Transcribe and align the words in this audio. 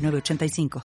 985. 0.00 0.82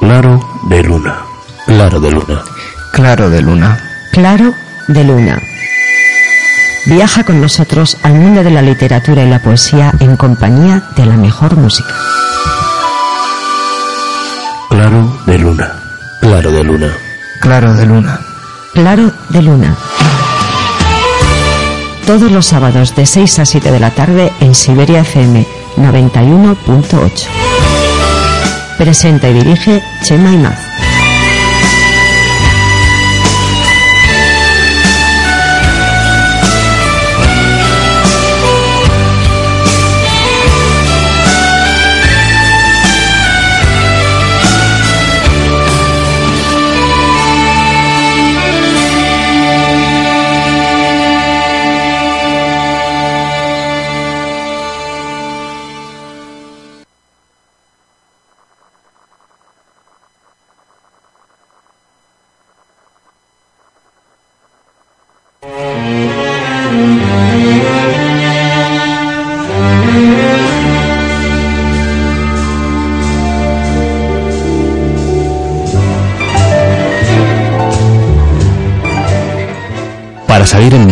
Claro 0.00 0.40
de 0.70 0.82
luna. 0.84 1.22
Claro 1.66 2.00
de 2.00 2.10
luna. 2.10 2.57
Claro 2.92 3.30
de 3.30 3.42
Luna. 3.42 3.78
Claro 4.12 4.54
de 4.88 5.04
Luna. 5.04 5.40
Viaja 6.86 7.24
con 7.24 7.40
nosotros 7.40 7.98
al 8.02 8.14
mundo 8.14 8.42
de 8.42 8.50
la 8.50 8.62
literatura 8.62 9.22
y 9.22 9.28
la 9.28 9.40
poesía 9.40 9.92
en 10.00 10.16
compañía 10.16 10.82
de 10.96 11.06
la 11.06 11.16
mejor 11.16 11.56
música. 11.56 11.94
Claro 14.70 15.20
de 15.26 15.38
luna. 15.38 15.72
Claro 16.20 16.50
de 16.50 16.64
luna. 16.64 16.92
Claro 17.40 17.74
de 17.74 17.86
Luna. 17.86 18.20
Claro 18.74 19.12
de 19.28 19.42
Luna. 19.42 19.76
Todos 22.06 22.30
los 22.32 22.46
sábados 22.46 22.96
de 22.96 23.06
6 23.06 23.38
a 23.38 23.44
7 23.44 23.70
de 23.70 23.80
la 23.80 23.90
tarde 23.90 24.32
en 24.40 24.54
Siberia 24.54 25.00
FM 25.00 25.46
91.8. 25.76 27.26
Presenta 28.76 29.28
y 29.28 29.34
dirige 29.34 29.82
Chema 30.02 30.32
Imaz. 30.32 30.67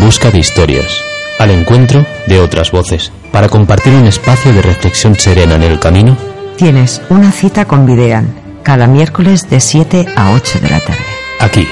Busca 0.06 0.30
de 0.30 0.38
historias, 0.38 1.02
al 1.40 1.50
encuentro 1.50 2.06
de 2.28 2.38
otras 2.38 2.70
voces, 2.70 3.10
para 3.32 3.48
compartir 3.48 3.92
un 3.92 4.06
espacio 4.06 4.52
de 4.52 4.62
reflexión 4.62 5.16
serena 5.16 5.56
en 5.56 5.64
el 5.64 5.80
camino, 5.80 6.16
Tienes 6.56 7.02
una 7.10 7.32
cita 7.32 7.64
con 7.64 7.84
Videan 7.86 8.32
cada 8.62 8.86
miércoles 8.86 9.50
de 9.50 9.58
7 9.58 10.06
a 10.14 10.32
8 10.32 10.60
de 10.60 10.70
la 10.70 10.78
tarde. 10.78 11.04
aquí, 11.40 11.66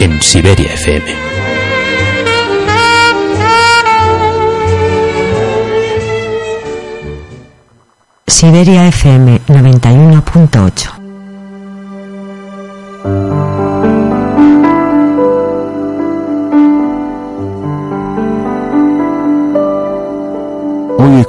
en 0.00 0.20
Siberia 0.20 0.70
FM. 0.74 1.06
Siberia 8.26 8.86
FM 8.88 9.40
91.8. 9.48 10.97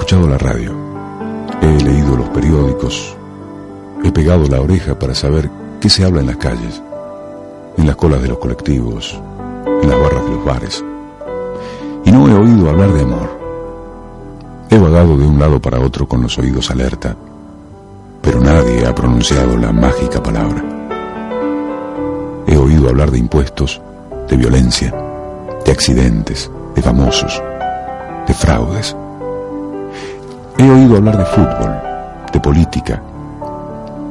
escuchado 0.10 0.28
la 0.28 0.40
radio, 0.40 0.72
he 1.62 1.84
leído 1.84 2.18
los 2.18 2.30
periódicos, 2.30 3.16
he 4.04 4.12
pegado 4.12 4.48
la 4.48 4.60
oreja 4.60 4.98
para 4.98 5.14
saber 5.14 5.52
qué 5.80 5.88
se 5.88 6.04
habla 6.04 6.22
en 6.22 6.26
las 6.26 6.38
calles, 6.38 6.82
en 7.78 7.86
las 7.86 7.96
colas 7.96 8.20
de 8.24 8.30
los 8.30 8.40
colectivos, 8.40 9.22
en 9.84 9.88
las 9.88 10.02
barras 10.02 10.26
de 10.26 10.32
los 10.32 10.44
bares. 10.44 10.84
Y 12.06 12.12
no 12.12 12.28
he 12.28 12.34
oído 12.34 12.72
hablar 12.72 12.92
de 12.92 13.04
amor. 13.04 13.30
He 14.72 14.80
vagado 14.80 15.16
de 15.16 15.28
un 15.28 15.38
lado 15.38 15.62
para 15.62 15.80
otro 15.80 16.08
con 16.08 16.24
los 16.24 16.40
oídos 16.40 16.72
alerta, 16.72 17.16
pero 18.24 18.40
nadie 18.40 18.88
ha 18.88 18.96
pronunciado 18.96 19.58
la 19.58 19.72
mágica 19.72 20.24
palabra. 20.24 20.64
He 22.48 22.58
oído 22.58 22.90
hablar 22.90 23.12
de 23.12 23.20
impuestos, 23.20 23.80
de 24.28 24.38
violencia, 24.38 24.92
de 25.64 25.72
accidentes, 25.72 26.50
de 26.74 26.82
famosos, 26.82 27.40
de 28.28 28.34
fraudes. 28.34 28.96
He 30.60 30.70
oído 30.70 30.98
hablar 30.98 31.18
de 31.18 31.24
fútbol, 31.24 31.72
de 32.34 32.40
política, 32.42 33.02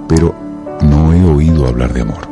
pero 0.09 0.35
no 0.81 1.13
he 1.13 1.23
oído 1.23 1.69
hablar 1.69 1.93
de 1.93 2.01
amor. 2.01 2.27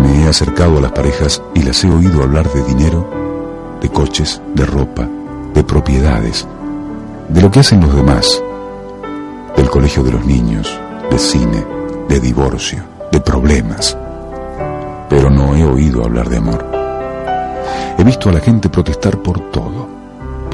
Me 0.00 0.22
he 0.22 0.28
acercado 0.28 0.78
a 0.78 0.82
las 0.82 0.92
parejas 0.92 1.42
y 1.52 1.64
las 1.64 1.82
he 1.82 1.90
oído 1.90 2.22
hablar 2.22 2.48
de 2.52 2.62
dinero, 2.62 3.10
de 3.80 3.88
coches, 3.88 4.40
de 4.54 4.64
ropa, 4.64 5.08
de 5.52 5.64
propiedades, 5.64 6.46
de 7.28 7.42
lo 7.42 7.50
que 7.50 7.58
hacen 7.58 7.80
los 7.80 7.92
demás, 7.92 8.40
del 9.56 9.68
colegio 9.68 10.04
de 10.04 10.12
los 10.12 10.24
niños, 10.24 10.80
de 11.10 11.18
cine, 11.18 11.66
de 12.08 12.20
divorcio, 12.20 12.84
de 13.10 13.20
problemas. 13.20 13.98
Pero 15.10 15.28
no 15.28 15.56
he 15.56 15.64
oído 15.64 16.04
hablar 16.04 16.28
de 16.28 16.36
amor. 16.36 16.64
He 17.98 18.04
visto 18.04 18.28
a 18.28 18.32
la 18.32 18.38
gente 18.38 18.68
protestar 18.68 19.18
por 19.18 19.40
todo, 19.50 20.03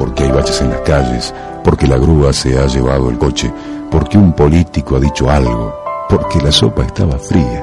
porque 0.00 0.24
hay 0.24 0.30
baches 0.30 0.62
en 0.62 0.70
las 0.70 0.80
calles, 0.80 1.34
porque 1.62 1.86
la 1.86 1.98
grúa 1.98 2.32
se 2.32 2.58
ha 2.58 2.66
llevado 2.66 3.10
el 3.10 3.18
coche, 3.18 3.52
porque 3.90 4.16
un 4.16 4.32
político 4.32 4.96
ha 4.96 4.98
dicho 4.98 5.28
algo, 5.28 5.74
porque 6.08 6.40
la 6.40 6.50
sopa 6.50 6.86
estaba 6.86 7.18
fría, 7.18 7.62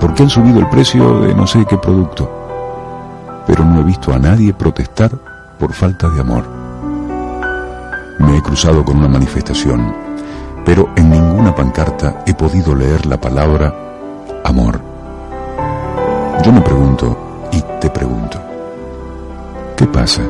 porque 0.00 0.22
han 0.22 0.30
subido 0.30 0.60
el 0.60 0.68
precio 0.68 1.22
de 1.22 1.34
no 1.34 1.44
sé 1.44 1.66
qué 1.68 1.76
producto. 1.76 2.30
Pero 3.48 3.64
no 3.64 3.80
he 3.80 3.82
visto 3.82 4.12
a 4.12 4.18
nadie 4.20 4.54
protestar 4.54 5.10
por 5.58 5.72
falta 5.72 6.08
de 6.08 6.20
amor. 6.20 6.44
Me 8.20 8.36
he 8.36 8.42
cruzado 8.42 8.84
con 8.84 8.98
una 8.98 9.08
manifestación, 9.08 9.92
pero 10.64 10.88
en 10.94 11.10
ninguna 11.10 11.52
pancarta 11.52 12.22
he 12.26 12.34
podido 12.34 12.76
leer 12.76 13.06
la 13.06 13.20
palabra 13.20 13.74
amor. 14.44 14.80
Yo 16.44 16.52
me 16.52 16.60
pregunto, 16.60 17.48
y 17.50 17.60
te 17.80 17.90
pregunto, 17.90 18.38
¿qué 19.76 19.84
pasa? 19.88 20.22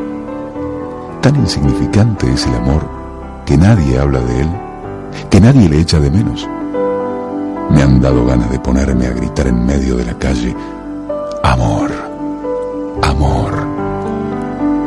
Tan 1.22 1.34
insignificante 1.36 2.32
es 2.32 2.46
el 2.46 2.54
amor 2.54 2.88
que 3.44 3.56
nadie 3.56 3.98
habla 3.98 4.20
de 4.20 4.42
él, 4.42 4.48
que 5.28 5.40
nadie 5.40 5.68
le 5.68 5.80
echa 5.80 5.98
de 5.98 6.10
menos. 6.10 6.48
Me 7.70 7.82
han 7.82 8.00
dado 8.00 8.24
ganas 8.24 8.50
de 8.50 8.58
ponerme 8.60 9.06
a 9.06 9.10
gritar 9.10 9.46
en 9.48 9.66
medio 9.66 9.96
de 9.96 10.04
la 10.04 10.14
calle, 10.14 10.54
amor, 11.42 11.90
amor, 13.02 13.52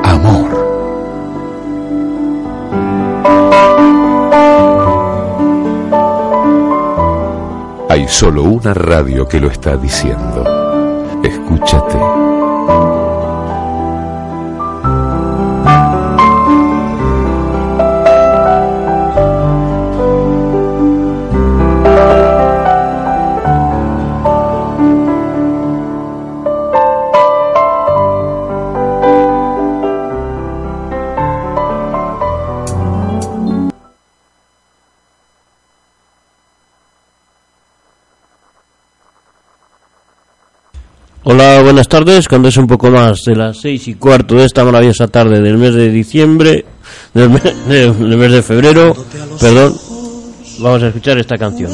amor. 0.04 0.62
Hay 7.90 8.08
solo 8.08 8.44
una 8.44 8.74
radio 8.74 9.28
que 9.28 9.40
lo 9.40 9.50
está 9.50 9.76
diciendo. 9.76 10.46
Escúchate. 11.24 12.21
Buenas 41.72 41.88
tardes. 41.88 42.28
Cuando 42.28 42.50
es 42.50 42.58
un 42.58 42.68
poco 42.68 42.90
más 42.92 43.22
de 43.26 43.36
las 43.36 43.58
seis 43.62 43.88
y 43.88 43.96
cuarto 43.96 44.36
de 44.36 44.46
esta 44.46 44.66
maravillosa 44.66 45.08
tarde 45.08 45.40
del 45.42 45.58
mes 45.58 45.74
de 45.74 45.90
diciembre, 45.90 46.66
del, 47.14 47.30
me- 47.30 47.40
de- 47.40 47.92
del 47.94 48.18
mes 48.18 48.32
de 48.32 48.42
febrero, 48.42 48.94
perdón, 49.40 49.74
vamos 50.60 50.84
a 50.84 50.88
escuchar 50.88 51.18
esta 51.18 51.38
canción. 51.38 51.72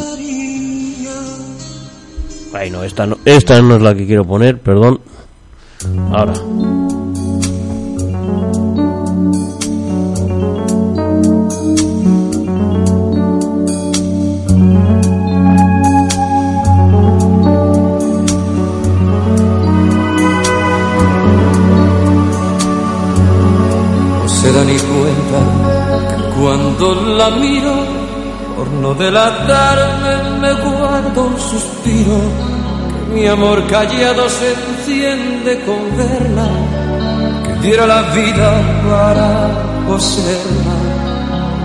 Ay, 2.53 2.69
no, 2.69 2.83
esta 2.83 3.05
no 3.61 3.75
es 3.75 3.81
la 3.81 3.95
que 3.95 4.05
quiero 4.05 4.23
poner, 4.25 4.59
perdón. 4.59 4.99
Ahora. 6.11 6.33
La 27.17 27.29
miro, 27.31 27.73
por 28.55 28.67
no 28.67 28.93
delatarme, 28.93 30.13
me 30.41 30.53
guardo 30.53 31.23
un 31.25 31.39
suspiro. 31.39 32.19
Que 32.91 33.13
mi 33.13 33.27
amor 33.27 33.65
callado 33.67 34.29
se 34.29 34.53
enciende 34.53 35.61
con 35.65 35.81
verla, 35.97 36.47
que 37.43 37.53
diera 37.67 37.87
la 37.87 38.01
vida 38.13 38.49
para 38.89 39.29
poseerla. 39.87 40.77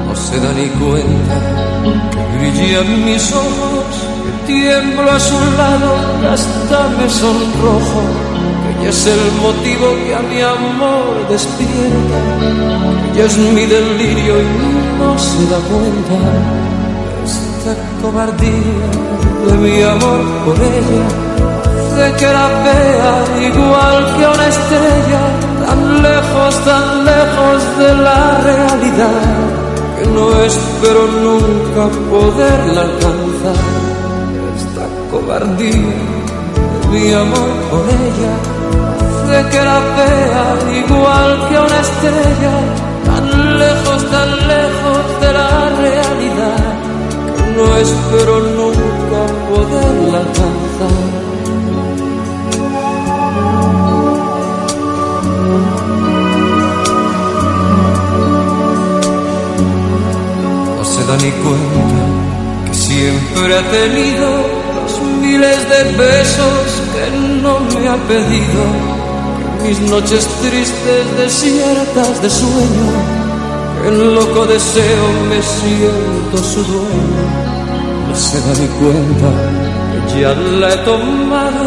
No 0.07 0.17
se 0.17 0.41
da 0.41 0.53
ni 0.53 0.69
cuenta 0.81 1.37
que 2.13 2.39
brillan 2.39 3.05
mis 3.05 3.33
ojos, 3.33 3.87
que 4.25 4.53
tiemblo 4.53 5.11
a 5.11 5.21
su 5.21 5.39
lado, 5.61 5.91
hasta 6.33 6.89
me 6.97 7.09
sonrojo. 7.09 8.32
Ella 8.81 8.91
es 8.91 9.07
el 9.07 9.33
motivo 9.41 9.87
que 10.05 10.15
a 10.15 10.23
mi 10.23 10.41
amor 10.41 11.29
despierta. 11.29 12.19
Ella 13.13 13.25
es 13.27 13.39
mi 13.39 13.67
delirio 13.67 14.35
y 14.41 14.99
no 14.99 15.19
se 15.19 15.47
da 15.47 15.59
cuenta 15.71 16.63
esta 17.63 17.77
cobardía 18.03 18.89
de 19.47 19.53
mi 19.59 19.83
amor 19.83 20.21
por 20.45 20.57
ella. 20.57 21.07
De 21.97 22.17
que 22.17 22.27
la 22.27 22.49
vea 22.65 23.15
igual 23.49 24.17
que 24.17 24.25
una 24.35 24.49
estrella, 24.49 25.23
tan 25.65 26.03
lejos, 26.03 26.65
tan 26.65 27.05
lejos 27.05 27.79
de 27.79 27.95
la 28.03 28.41
realidad, 28.41 29.23
que 29.97 30.07
no 30.07 30.25
espero 30.43 31.07
nunca 31.07 31.83
poderla 32.11 32.81
alcanzar. 32.81 33.61
Esta 34.57 34.85
cobardía 35.11 36.22
mi 36.93 37.11
amor 37.11 37.51
por 37.71 37.85
ella 37.89 38.35
de 39.31 39.51
que 39.51 39.61
la 39.69 39.79
vea 39.97 40.45
igual 40.85 41.49
que 41.49 41.57
una 41.67 41.81
estrella, 41.89 42.55
tan 43.07 43.59
lejos, 43.59 44.11
tan 44.11 44.31
lejos 44.55 45.03
de 45.23 45.33
la 45.33 45.53
realidad, 45.85 46.75
no 47.57 47.77
espero 47.87 48.35
nunca 48.59 49.21
poderla 49.49 50.19
alcanzar. 50.19 51.01
No 60.77 60.85
se 60.85 61.05
da 61.07 61.17
ni 61.25 61.31
cuenta 61.43 62.05
que 62.67 62.75
siempre 62.75 63.59
ha 63.59 63.63
tenido 63.71 64.62
miles 65.33 65.69
de 65.69 65.83
besos 65.97 66.67
que 66.93 67.05
no 67.43 67.61
me 67.61 67.89
ha 67.89 67.97
pedido. 68.13 68.63
Mis 69.63 69.79
noches 69.81 70.27
tristes, 70.43 71.05
desiertas 71.17 72.21
de 72.23 72.29
sueño, 72.29 72.89
que 73.81 73.89
en 73.89 74.15
loco 74.15 74.45
deseo 74.47 75.07
me 75.31 75.41
siento 75.57 76.37
su 76.53 76.63
dueño. 76.65 77.25
No 78.09 78.15
se 78.15 78.41
da 78.41 78.53
ni 78.61 78.69
cuenta 78.81 79.29
que 79.91 80.21
ya 80.21 80.33
la 80.61 80.75
he 80.75 80.79
tomado, 80.79 81.65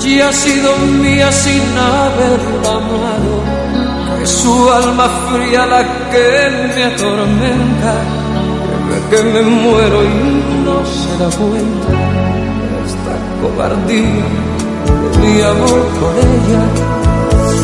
que 0.00 0.16
ya 0.16 0.28
ha 0.28 0.32
sido 0.32 0.76
mía 1.02 1.30
sin 1.32 1.62
haberla 1.78 2.70
amado 2.80 3.34
que 4.18 4.26
su 4.26 4.70
alma 4.70 5.08
fría 5.30 5.66
la 5.66 5.82
que 6.10 6.28
me 6.74 6.84
atormenta, 6.84 7.94
que 9.10 9.22
me 9.32 9.42
muero 9.42 10.04
y 10.04 10.08
no 10.64 10.76
se 10.84 11.10
da 11.18 11.28
cuenta 11.36 12.41
cobardía 13.42 14.24
de 15.12 15.18
mi 15.18 15.42
amor 15.42 15.82
por 16.00 16.14
ella, 16.30 16.62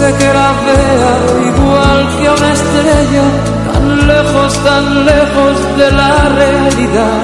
de 0.00 0.08
que 0.18 0.28
la 0.38 0.50
vea 0.66 1.12
igual 1.50 1.98
que 2.16 2.26
una 2.36 2.50
estrella, 2.58 3.26
tan 3.66 3.84
lejos, 4.12 4.50
tan 4.64 4.84
lejos 5.06 5.54
de 5.78 5.88
la 6.00 6.14
realidad, 6.40 7.22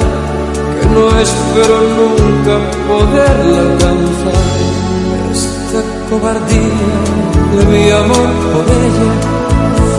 que 0.77 0.87
no 0.95 1.05
espero 1.27 1.77
nunca 1.99 2.55
poderla 2.89 3.59
alcanzar. 3.67 4.43
Esta 5.33 5.81
cobardía 6.11 6.91
de 7.55 7.61
mi 7.73 7.91
amor 7.91 8.31
por 8.53 8.67
ella, 8.85 9.13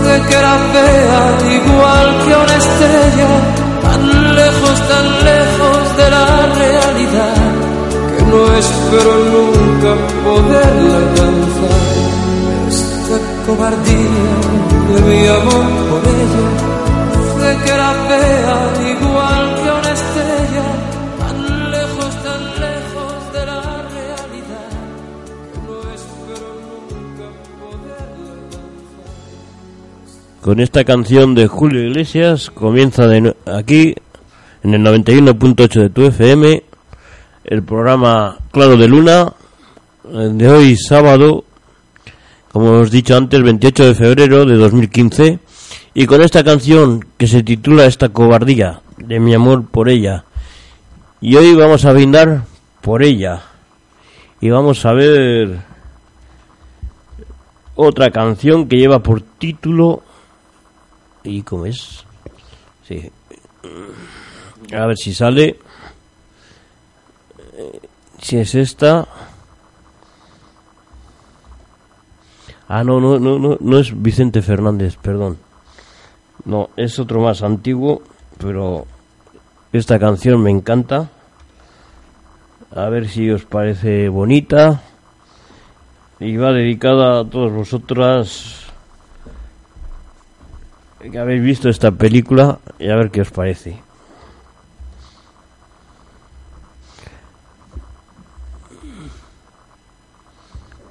de 0.05 0.15
que 0.27 0.37
la 0.45 0.57
vea 0.75 1.21
igual 1.59 2.07
que 2.23 2.33
una 2.43 2.55
estrella, 2.63 3.31
tan 3.83 4.35
lejos, 4.35 4.75
tan 4.91 5.07
lejos 5.29 5.97
de 5.97 6.09
la 6.09 6.25
realidad, 6.59 6.84
espero 8.57 9.13
nunca 9.33 9.95
poderla 10.23 10.97
alcanzar. 10.97 11.85
Esta 12.67 13.17
cobardía 13.45 14.35
de 14.91 15.01
mi 15.01 15.27
amor 15.27 15.67
por 15.89 16.01
ella, 16.21 16.45
de 17.41 17.63
que 17.63 17.71
la 17.71 17.93
vea 18.09 18.57
igual 18.91 19.55
que 19.55 19.69
una 19.79 19.91
estrella, 19.91 20.67
tan 21.19 21.71
lejos, 21.71 22.23
tan 22.23 22.43
lejos 22.65 23.33
de 23.33 23.45
la 23.45 23.61
realidad. 23.95 24.71
no 25.67 25.77
espero 25.93 26.47
nunca 26.63 27.25
poderla 27.59 28.31
alcanzar. 28.43 29.01
Con 30.41 30.59
esta 30.59 30.83
canción 30.83 31.35
de 31.35 31.47
Julio 31.47 31.81
Iglesias 31.81 32.49
comienza 32.51 33.07
de 33.07 33.35
aquí, 33.45 33.95
en 34.63 34.73
el 34.73 34.81
91.8 34.81 35.81
de 35.81 35.89
tu 35.89 36.03
FM, 36.05 36.63
el 37.45 37.63
programa 37.63 38.39
Claro 38.55 38.77
de 38.77 38.87
Luna, 38.87 39.33
eh, 40.05 40.29
de 40.31 40.49
hoy 40.49 40.77
sábado, 40.77 41.43
como 42.53 42.69
hemos 42.69 42.89
dicho 42.89 43.17
antes, 43.17 43.43
28 43.43 43.87
de 43.87 43.95
febrero 43.95 44.45
de 44.45 44.55
2015, 44.55 45.39
y 45.93 46.05
con 46.05 46.21
esta 46.21 46.41
canción 46.41 47.05
que 47.17 47.27
se 47.27 47.43
titula 47.43 47.83
Esta 47.83 48.07
cobardía, 48.07 48.79
de 48.95 49.19
mi 49.19 49.33
amor 49.33 49.65
por 49.67 49.89
ella. 49.89 50.23
Y 51.19 51.35
hoy 51.35 51.53
vamos 51.53 51.83
a 51.83 51.91
brindar 51.91 52.45
por 52.79 53.03
ella. 53.03 53.43
Y 54.39 54.49
vamos 54.51 54.85
a 54.85 54.93
ver 54.93 55.59
otra 57.75 58.09
canción 58.09 58.69
que 58.69 58.77
lleva 58.77 59.03
por 59.03 59.19
título 59.19 60.01
¿Y 61.25 61.41
cómo 61.41 61.65
es? 61.65 62.05
Sí. 62.87 63.11
A 64.71 64.85
ver 64.85 64.95
si 64.95 65.13
sale. 65.13 65.59
Si 68.21 68.37
es 68.37 68.55
esta. 68.55 69.07
Ah, 72.67 72.83
no, 72.83 72.99
no, 72.99 73.19
no, 73.19 73.37
no, 73.37 73.57
no 73.59 73.79
es 73.79 74.01
Vicente 74.01 74.41
Fernández, 74.41 74.97
perdón. 74.97 75.37
No, 76.45 76.69
es 76.75 76.99
otro 76.99 77.21
más 77.21 77.43
antiguo, 77.43 78.01
pero 78.37 78.85
esta 79.71 79.99
canción 79.99 80.41
me 80.41 80.51
encanta. 80.51 81.09
A 82.75 82.89
ver 82.89 83.07
si 83.07 83.29
os 83.29 83.45
parece 83.45 84.09
bonita. 84.09 84.81
Y 86.19 86.37
va 86.37 86.51
dedicada 86.51 87.19
a 87.19 87.25
todos 87.25 87.51
vosotras 87.51 88.65
que 91.11 91.19
habéis 91.19 91.43
visto 91.43 91.69
esta 91.69 91.91
película 91.91 92.59
y 92.79 92.89
a 92.89 92.95
ver 92.95 93.11
qué 93.11 93.21
os 93.21 93.31
parece. 93.31 93.84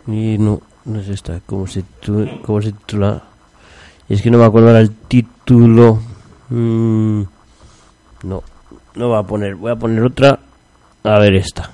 Y 0.06 0.38
no, 0.38 0.60
no 0.84 1.00
es 1.00 1.08
esta, 1.08 1.40
¿cómo 1.46 1.66
se, 1.66 1.84
cómo 2.44 2.60
se 2.60 2.72
titula? 2.72 3.22
Es 4.08 4.20
que 4.20 4.30
no 4.30 4.38
me 4.38 4.44
acuerdo 4.44 4.68
ahora 4.68 4.80
el 4.80 4.90
título. 4.90 6.00
Mm, 6.50 7.22
no, 8.24 8.42
no 8.94 9.08
va 9.08 9.18
a 9.20 9.22
poner, 9.22 9.54
voy 9.54 9.72
a 9.72 9.76
poner 9.76 10.02
otra. 10.02 10.38
A 11.04 11.18
ver 11.18 11.34
esta. 11.34 11.70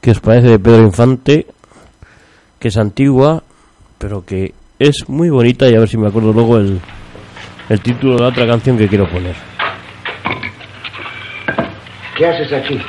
¿Qué 0.00 0.10
os 0.12 0.20
parece 0.20 0.48
de 0.48 0.58
Pedro 0.58 0.84
Infante? 0.84 1.46
Que 2.58 2.68
es 2.68 2.76
antigua, 2.76 3.42
pero 3.98 4.24
que 4.24 4.54
es 4.78 5.08
muy 5.08 5.30
bonita 5.30 5.68
y 5.68 5.74
a 5.74 5.80
ver 5.80 5.88
si 5.88 5.96
me 5.96 6.08
acuerdo 6.08 6.32
luego 6.32 6.58
el, 6.58 6.80
el 7.68 7.80
título 7.80 8.14
de 8.16 8.22
la 8.22 8.28
otra 8.28 8.46
canción 8.46 8.76
que 8.76 8.88
quiero 8.88 9.08
poner. 9.08 9.34
¿Qué 12.16 12.26
haces 12.26 12.52
aquí? 12.52 12.80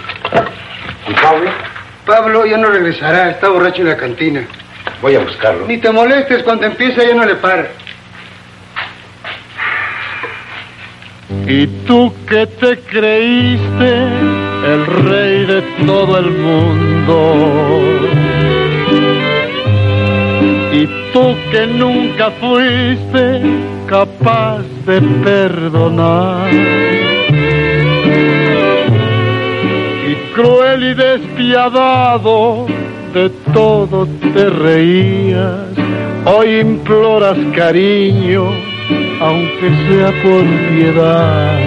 ¿Y 1.08 1.14
Pablo? 1.22 1.50
Pablo 2.08 2.46
ya 2.46 2.58
no 2.58 2.70
regresará, 2.70 3.32
está 3.32 3.50
borracho 3.50 3.82
en 3.82 3.90
la 3.90 3.98
cantina. 3.98 4.48
Voy 5.02 5.16
a 5.16 5.20
buscarlo. 5.20 5.68
Ni 5.68 5.78
te 5.78 5.92
molestes, 5.92 6.42
cuando 6.42 6.66
empieza 6.66 7.04
ya 7.04 7.14
no 7.14 7.26
le 7.26 7.36
para. 7.36 7.68
Y 11.46 11.68
tú 11.86 12.14
que 12.28 12.48
te 12.48 12.80
creíste 12.80 14.08
el 14.66 14.86
rey 14.86 15.46
de 15.46 15.62
todo 15.86 16.18
el 16.18 16.32
mundo. 16.32 17.82
Y 20.72 20.88
tú 21.12 21.36
que 21.52 21.68
nunca 21.68 22.32
fuiste 22.32 23.42
capaz 23.88 24.62
de 24.86 25.02
perdonar. 25.24 26.87
Cruel 30.38 30.84
y 30.84 30.94
despiadado 30.94 32.68
de 33.12 33.28
todo 33.54 34.08
te 34.34 34.50
reías. 34.52 35.66
Hoy 36.26 36.60
imploras 36.60 37.38
cariño 37.56 38.44
aunque 39.20 39.70
sea 39.88 40.12
por 40.22 40.44
piedad. 40.70 41.60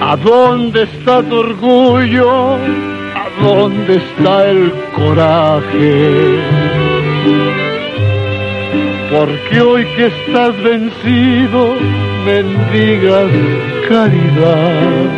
¿A 0.00 0.16
dónde 0.16 0.82
está 0.82 1.22
tu 1.22 1.36
orgullo? 1.36 2.56
¿A 2.56 3.26
dónde 3.40 3.98
está 3.98 4.50
el 4.50 4.72
coraje? 4.96 6.40
Porque 9.12 9.60
hoy 9.60 9.84
que 9.96 10.06
estás 10.06 10.60
vencido, 10.60 11.74
mendigas 12.26 13.30
caridad. 13.88 15.08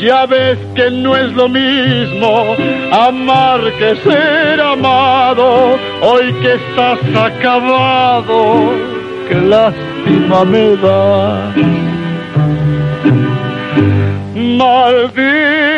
Ya 0.00 0.24
ves 0.26 0.58
que 0.76 0.90
no 0.90 1.16
es 1.16 1.32
lo 1.32 1.48
mismo 1.48 2.54
amar 2.92 3.60
que 3.78 3.96
ser 3.96 4.60
amado. 4.60 5.76
Hoy 6.00 6.32
que 6.34 6.54
estás 6.54 7.00
acabado, 7.28 8.72
qué 9.28 9.34
lástima 9.34 10.44
me 10.44 10.76
da. 10.76 11.52
Maldito 14.34 15.75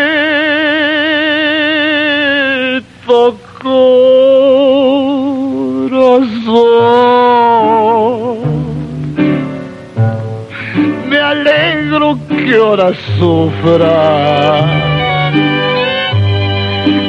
ahora 12.68 12.92
sufra 13.18 14.60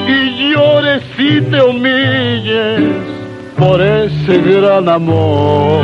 y 0.07 0.53
llores 0.53 1.03
y 1.17 1.41
te 1.41 1.61
humilles 1.61 2.81
por 3.57 3.81
ese 3.81 4.37
gran 4.37 4.87
amor. 4.87 5.83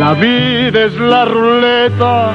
La 0.00 0.14
vida 0.14 0.84
es 0.86 0.94
la 0.98 1.26
ruleta 1.26 2.32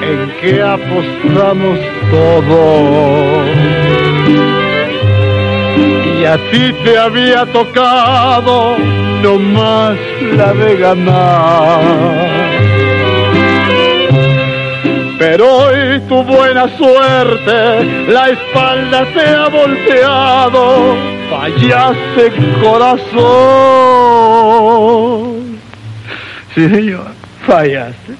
en 0.00 0.32
que 0.40 0.62
apostamos 0.62 1.78
todos. 2.10 3.48
Y 6.18 6.24
a 6.24 6.38
ti 6.50 6.72
te 6.84 6.98
había 6.98 7.44
tocado 7.52 8.76
no 9.22 9.38
más 9.38 9.96
la 10.36 10.54
de 10.54 10.76
ganar. 10.76 12.45
Pero 15.28 15.44
hoy 15.56 16.00
tu 16.08 16.22
buena 16.22 16.68
suerte, 16.78 17.84
la 18.06 18.28
espalda 18.28 19.04
te 19.12 19.26
ha 19.26 19.48
volteado, 19.48 20.94
fallaste 21.28 22.32
corazón. 22.62 23.18
Sí, 26.54 26.68
señor, 26.68 27.08
fallaste. 27.44 28.14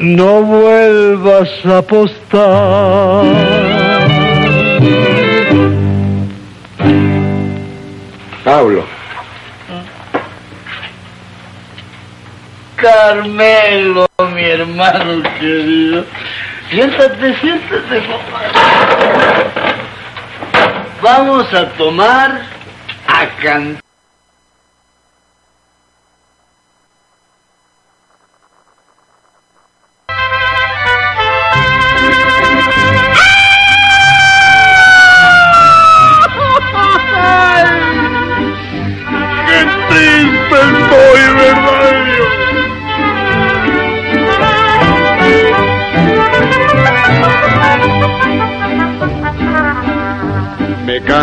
No 0.00 0.42
vuelvas 0.42 1.48
a 1.66 1.78
apostar. 1.78 3.24
Pablo. 8.42 8.93
Carmelo, 12.84 14.06
mi 14.34 14.44
hermano 14.44 15.22
querido. 15.38 16.04
Siéntate, 16.68 17.34
siéntate, 17.40 18.02
compadre. 18.02 18.50
Vamos 21.00 21.54
a 21.54 21.64
tomar, 21.78 22.42
a 23.08 23.26
cantar. 23.40 23.83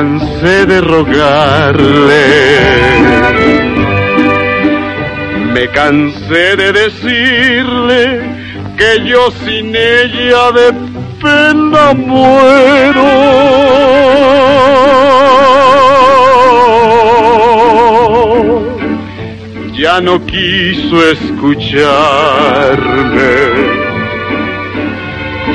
Cansé 0.02 0.66
de 0.66 0.82
rogarle, 0.82 2.26
me 5.54 5.68
cansé 5.70 6.56
de 6.56 6.72
decirle 6.72 8.02
que 8.80 9.08
yo 9.08 9.30
sin 9.30 9.76
ella 9.76 10.52
de 10.60 10.74
pena 11.22 11.94
muero. 11.94 13.12
Ya 19.74 20.02
no 20.02 20.26
quiso 20.26 20.98
escucharme. 21.12 21.82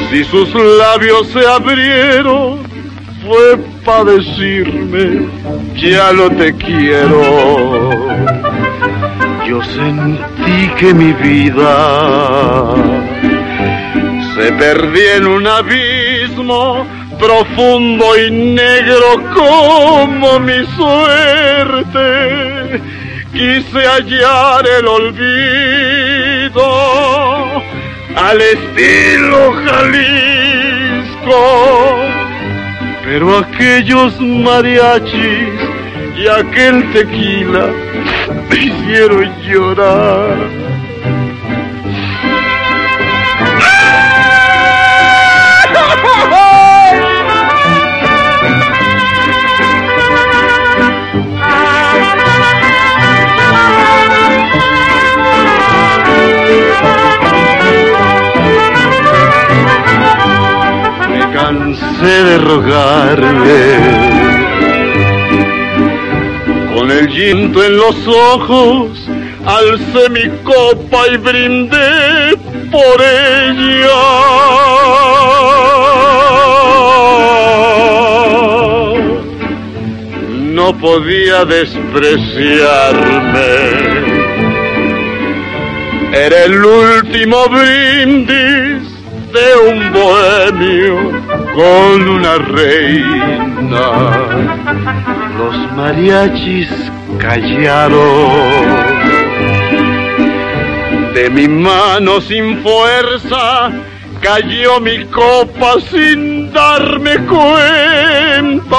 Si 0.08 0.22
sus 0.24 0.54
labios 0.54 1.26
se 1.32 1.44
abrieron, 1.44 2.60
fue 3.24 3.75
para 3.86 4.04
decirme, 4.04 5.28
ya 5.76 6.12
lo 6.12 6.28
te 6.30 6.52
quiero. 6.56 7.90
Yo 9.46 9.62
sentí 9.62 10.68
que 10.76 10.92
mi 10.92 11.12
vida 11.12 12.74
se 14.34 14.52
perdía 14.52 15.16
en 15.18 15.26
un 15.28 15.46
abismo 15.46 16.84
profundo 17.20 18.04
y 18.18 18.30
negro 18.32 19.22
como 19.32 20.40
mi 20.40 20.66
suerte. 20.76 22.02
Quise 23.32 23.86
hallar 23.86 24.66
el 24.80 24.86
olvido 24.88 26.64
al 28.16 28.40
estilo 28.40 29.52
Jalisco 29.64 30.56
pero 33.06 33.38
aquellos 33.38 34.20
mariachis 34.20 35.48
y 36.18 36.26
aquel 36.26 36.92
tequila 36.92 37.70
me 38.50 38.56
hicieron 38.56 39.32
llorar. 39.44 40.65
De 62.26 62.38
rogarle 62.38 63.78
con 66.74 66.90
el 66.90 67.06
llanto 67.08 67.64
en 67.64 67.76
los 67.76 67.96
ojos 68.08 68.88
alcé 69.46 70.10
mi 70.10 70.28
copa 70.42 71.06
y 71.12 71.16
brindé 71.18 72.36
por 72.72 73.00
ella. 73.00 74.02
No 80.58 80.76
podía 80.78 81.44
despreciarme. 81.44 83.60
Era 86.12 86.44
el 86.44 86.64
último 86.64 87.48
brindis 87.48 88.82
de 89.32 89.56
un 89.70 89.92
bohemio 89.92 91.15
con 91.56 92.08
una 92.08 92.36
reina. 92.36 93.86
Los 95.38 95.56
mariachis 95.74 96.68
callaron. 97.18 98.66
De 101.14 101.30
mi 101.30 101.48
mano 101.48 102.20
sin 102.20 102.62
fuerza 102.62 103.72
cayó 104.20 104.80
mi 104.80 105.06
copa 105.06 105.80
sin 105.90 106.52
darme 106.52 107.16
cuenta. 107.24 108.76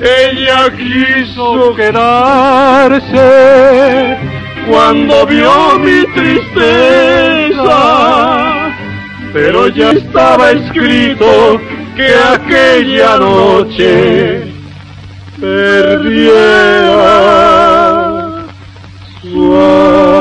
Ella 0.00 0.70
quiso 0.78 1.74
quedarse 1.76 3.18
cuando 4.70 5.26
vio 5.26 5.78
mi 5.80 6.04
tristeza, 6.14 7.78
pero 9.32 9.68
ya 9.68 9.90
estaba 9.90 10.50
escrito 10.52 11.60
que 11.96 12.08
aquella 12.14 13.18
noche 13.18 14.42
perdiera 15.40 16.88
su 19.22 19.54
amor. 19.54 20.18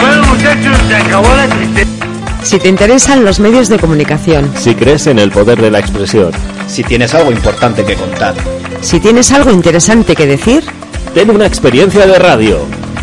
Bueno, 0.00 0.26
muchachos, 0.26 0.78
se 0.88 0.96
acabó 0.96 1.34
la 1.34 1.48
tristeza. 1.48 2.06
Si 2.42 2.58
te 2.58 2.68
interesan 2.68 3.24
los 3.24 3.40
medios 3.40 3.68
de 3.68 3.78
comunicación, 3.78 4.52
Si 4.56 4.74
crees 4.74 5.06
en 5.08 5.18
el 5.18 5.30
poder 5.30 5.60
de 5.60 5.70
la 5.70 5.80
expresión, 5.80 6.30
Si 6.66 6.82
tienes 6.82 7.14
algo 7.14 7.30
importante 7.30 7.84
que 7.84 7.94
contar, 7.94 8.34
si 8.80 9.00
tienes 9.00 9.32
algo 9.32 9.50
interesante 9.50 10.14
que 10.14 10.26
decir, 10.26 10.64
ten 11.14 11.30
una 11.30 11.46
experiencia 11.46 12.06
de 12.06 12.18
radio. 12.18 12.60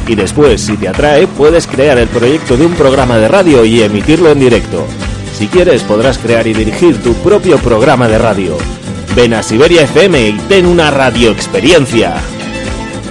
Y 0.08 0.15
después, 0.15 0.62
si 0.62 0.77
te 0.77 0.89
atrae, 0.89 1.27
puedes 1.27 1.67
crear 1.67 1.98
el 1.98 2.08
proyecto 2.08 2.58
de 2.58 2.65
un 2.65 2.74
programa 2.74 3.17
de 3.17 3.27
radio 3.27 3.65
y 3.65 3.82
emitirlo 3.82 4.32
en 4.32 4.39
directo. 4.39 4.86
Si 5.38 5.48
quieres, 5.48 5.84
podrás 5.84 6.17
crear 6.17 6.46
y 6.46 6.53
dirigir 6.53 7.01
tu 7.01 7.13
propio 7.15 7.58
programa 7.58 8.08
de 8.08 8.17
radio. 8.17 8.58
Ven 9.15 9.34
a 9.34 9.43
Siberia 9.43 9.84
FM 9.84 10.27
y 10.27 10.34
ten 10.50 10.65
una 10.65 10.91
radio 10.91 11.32
experiencia. 11.32 12.15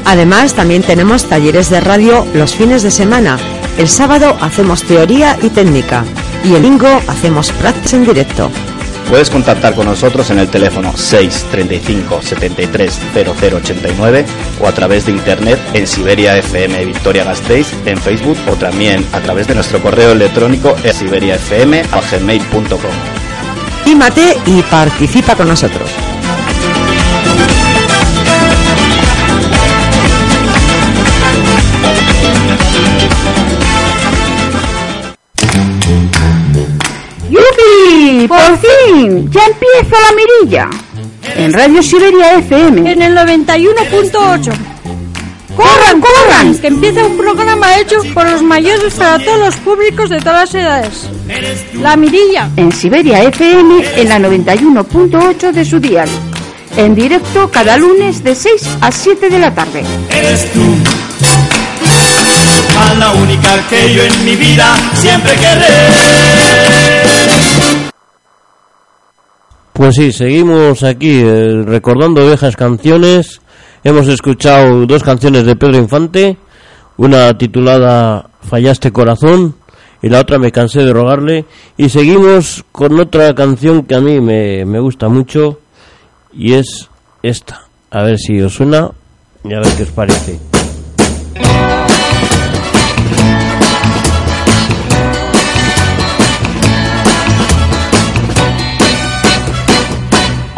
Además, 0.05 0.55
también 0.55 0.83
tenemos 0.83 1.29
talleres 1.29 1.71
de 1.71 1.81
radio 1.81 2.27
los 2.35 2.55
fines 2.55 2.83
de 2.83 2.91
semana. 2.91 3.39
El 3.79 3.89
sábado 3.89 4.37
hacemos 4.41 4.83
teoría 4.83 5.39
y 5.43 5.49
técnica 5.49 6.05
y 6.45 6.55
el 6.55 6.63
domingo 6.63 6.89
hacemos 7.07 7.51
prácticas 7.53 7.95
en 7.95 8.05
directo. 8.05 8.51
Puedes 9.13 9.29
contactar 9.29 9.75
con 9.75 9.85
nosotros 9.85 10.31
en 10.31 10.39
el 10.39 10.49
teléfono 10.49 10.97
635 10.97 12.23
73 12.23 12.99
0089 13.13 14.25
o 14.59 14.67
a 14.67 14.73
través 14.73 15.05
de 15.05 15.13
internet 15.13 15.61
en 15.75 15.87
Siberia 15.87 16.39
FM 16.39 16.83
Victoria 16.87 17.23
Gasteiz 17.23 17.75
en 17.85 17.99
Facebook 17.99 18.39
o 18.51 18.57
también 18.57 19.07
a 19.13 19.21
través 19.21 19.47
de 19.49 19.55
nuestro 19.55 19.83
correo 19.83 20.13
electrónico 20.13 20.75
en 20.83 20.95
siberiafm.gmail.com. 20.95 22.81
Anímate 23.85 24.39
y 24.47 24.63
participa 24.63 25.37
con 25.37 25.49
nosotros. 25.49 25.91
¡Ya 38.95 39.47
empieza 39.47 39.97
la 40.01 40.13
mirilla! 40.15 40.71
En 41.37 41.53
Radio 41.53 41.83
Siberia 41.83 42.35
FM. 42.39 42.93
En 42.93 43.03
el 43.03 43.17
91.8. 43.17 44.53
¡Corran, 45.57 46.01
corran! 46.01 46.59
Que 46.59 46.67
empieza 46.67 47.05
un 47.05 47.17
programa 47.17 47.79
hecho 47.79 47.97
por 48.13 48.29
los 48.29 48.43
mayores 48.43 48.93
para 48.95 49.19
todos 49.19 49.39
los 49.39 49.57
públicos 49.57 50.11
de 50.11 50.19
todas 50.19 50.53
las 50.53 50.55
edades. 50.55 51.09
La 51.81 51.97
Mirilla. 51.97 52.51
En 52.57 52.71
Siberia 52.71 53.23
FM 53.23 53.83
en 53.97 54.09
la 54.09 54.19
91.8 54.19 55.53
de 55.53 55.65
su 55.65 55.81
dial. 55.81 56.09
En 56.77 56.95
directo 56.95 57.51
cada 57.51 57.77
lunes 57.79 58.23
de 58.23 58.35
6 58.35 58.69
a 58.81 58.93
7 58.93 59.31
de 59.31 59.39
la 59.39 59.55
tarde. 59.55 59.85
Eres 60.11 60.53
tú, 60.53 60.61
a 62.79 62.95
la 62.95 63.13
única 63.13 63.67
que 63.69 63.95
yo 63.95 64.03
en 64.03 64.25
mi 64.25 64.37
vida 64.37 64.75
siempre 64.95 65.35
querré. 65.35 66.92
Pues 69.83 69.97
sí, 69.97 70.13
seguimos 70.13 70.85
aquí 70.85 71.23
eh, 71.25 71.65
recordando 71.67 72.25
viejas 72.25 72.55
canciones. 72.55 73.41
Hemos 73.83 74.07
escuchado 74.07 74.87
dos 74.87 75.03
canciones 75.03 75.45
de 75.45 75.57
Pedro 75.57 75.77
Infante, 75.77 76.37
una 76.99 77.37
titulada 77.37 78.31
Fallaste 78.49 78.93
corazón 78.93 79.57
y 80.01 80.09
la 80.09 80.21
otra 80.21 80.39
Me 80.39 80.53
cansé 80.53 80.85
de 80.85 80.93
rogarle. 80.93 81.47
Y 81.77 81.89
seguimos 81.89 82.65
con 82.71 83.01
otra 83.01 83.35
canción 83.35 83.83
que 83.83 83.97
a 83.97 84.01
mí 84.01 84.21
me, 84.21 84.65
me 84.65 84.79
gusta 84.79 85.09
mucho 85.09 85.59
y 86.33 86.53
es 86.53 86.89
esta. 87.25 87.63
A 87.91 88.05
ver 88.05 88.19
si 88.21 88.41
os 88.41 88.55
suena 88.55 88.93
y 89.43 89.53
a 89.53 89.59
ver 89.59 89.75
qué 89.77 89.83
os 89.83 89.91
parece. 89.91 90.39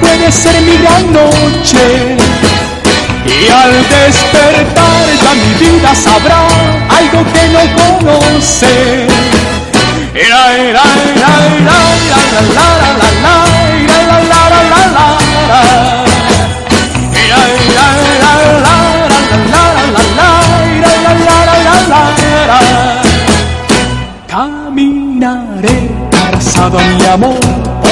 puede 0.00 0.32
ser 0.32 0.60
mi 0.62 0.76
gran 0.78 1.12
noche. 1.12 2.16
Y 3.24 3.48
al 3.48 3.72
despertar 3.88 5.06
ya 5.22 5.34
mi 5.34 5.54
vida 5.64 5.94
sabrá 5.94 6.46
algo 6.88 7.24
que 7.32 7.48
no 7.48 7.60
conoce. 8.00 9.06
Caminaré 24.28 25.90
abrazado 26.12 26.78
a 26.78 26.82
mi 26.82 27.06
amor 27.06 27.51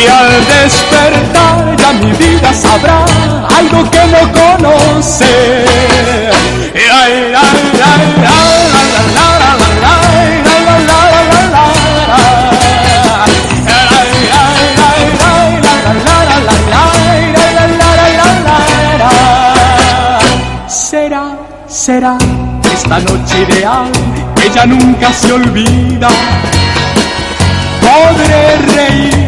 Y 0.00 0.06
al 0.06 0.46
despertar 0.46 1.76
ya 1.76 1.92
mi 1.94 2.12
vida 2.12 2.52
sabrá 2.52 3.04
algo 3.58 3.90
que 3.90 4.06
no 4.06 4.32
conoce. 4.32 5.64
Será, 20.68 21.36
será 21.66 22.18
esta 22.72 22.98
noche 23.00 23.42
ideal 23.42 23.90
que 24.36 24.50
ya 24.50 24.64
nunca 24.64 25.12
se 25.12 25.32
olvida. 25.32 26.08
Podré 27.80 28.56
reír 28.74 29.27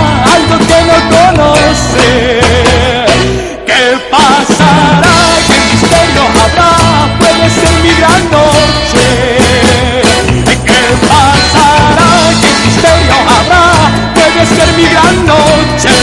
que 0.59 0.79
no 0.89 0.97
conoce. 1.13 2.39
¿Qué 3.65 3.83
pasará? 4.09 5.15
¿Qué 5.47 5.57
misterio 5.71 6.23
habrá? 6.43 6.71
Puede 7.19 7.49
ser 7.49 7.73
mi 7.83 7.91
gran 7.99 8.21
noche. 8.31 9.07
¿Qué 10.65 10.81
pasará? 11.07 12.11
¿Qué 12.41 12.49
misterio 12.65 13.17
habrá? 13.35 13.63
Puede 14.13 14.45
ser 14.45 14.69
mi 14.77 14.85
gran 14.93 15.17
noche. 15.25 15.95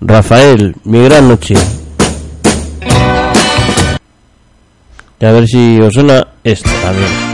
Rafael, 0.00 0.76
mi 0.84 1.02
gran 1.04 1.28
noche. 1.28 1.54
A 5.20 5.30
ver 5.30 5.46
si 5.46 5.80
os 5.80 5.94
suena 5.94 6.26
esto 6.44 6.70
también. 6.82 7.33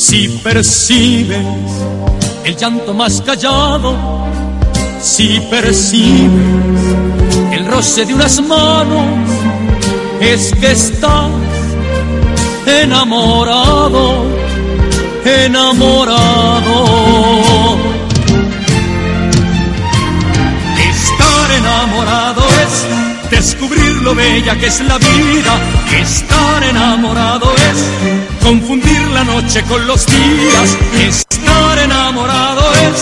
Si 0.00 0.28
percibes 0.42 1.44
el 2.44 2.56
llanto 2.56 2.94
más 2.94 3.20
callado, 3.20 3.94
si 4.98 5.38
percibes 5.50 6.86
el 7.52 7.66
roce 7.66 8.06
de 8.06 8.14
unas 8.14 8.40
manos, 8.40 9.28
es 10.18 10.54
que 10.58 10.72
estás 10.72 11.28
enamorado, 12.66 14.24
enamorado. 15.22 16.86
Estar 20.78 21.50
enamorado 21.58 22.42
es 22.64 23.30
descubrir 23.30 23.89
lo 24.10 24.16
bella 24.16 24.56
que 24.58 24.66
es 24.66 24.80
la 24.80 24.98
vida. 24.98 25.52
Estar 26.00 26.62
enamorado 26.64 27.54
es 27.70 27.78
confundir 28.42 29.02
la 29.08 29.24
noche 29.24 29.62
con 29.64 29.86
los 29.86 30.06
días. 30.06 30.68
Estar 31.08 31.78
enamorado 31.78 32.62
es 32.86 32.98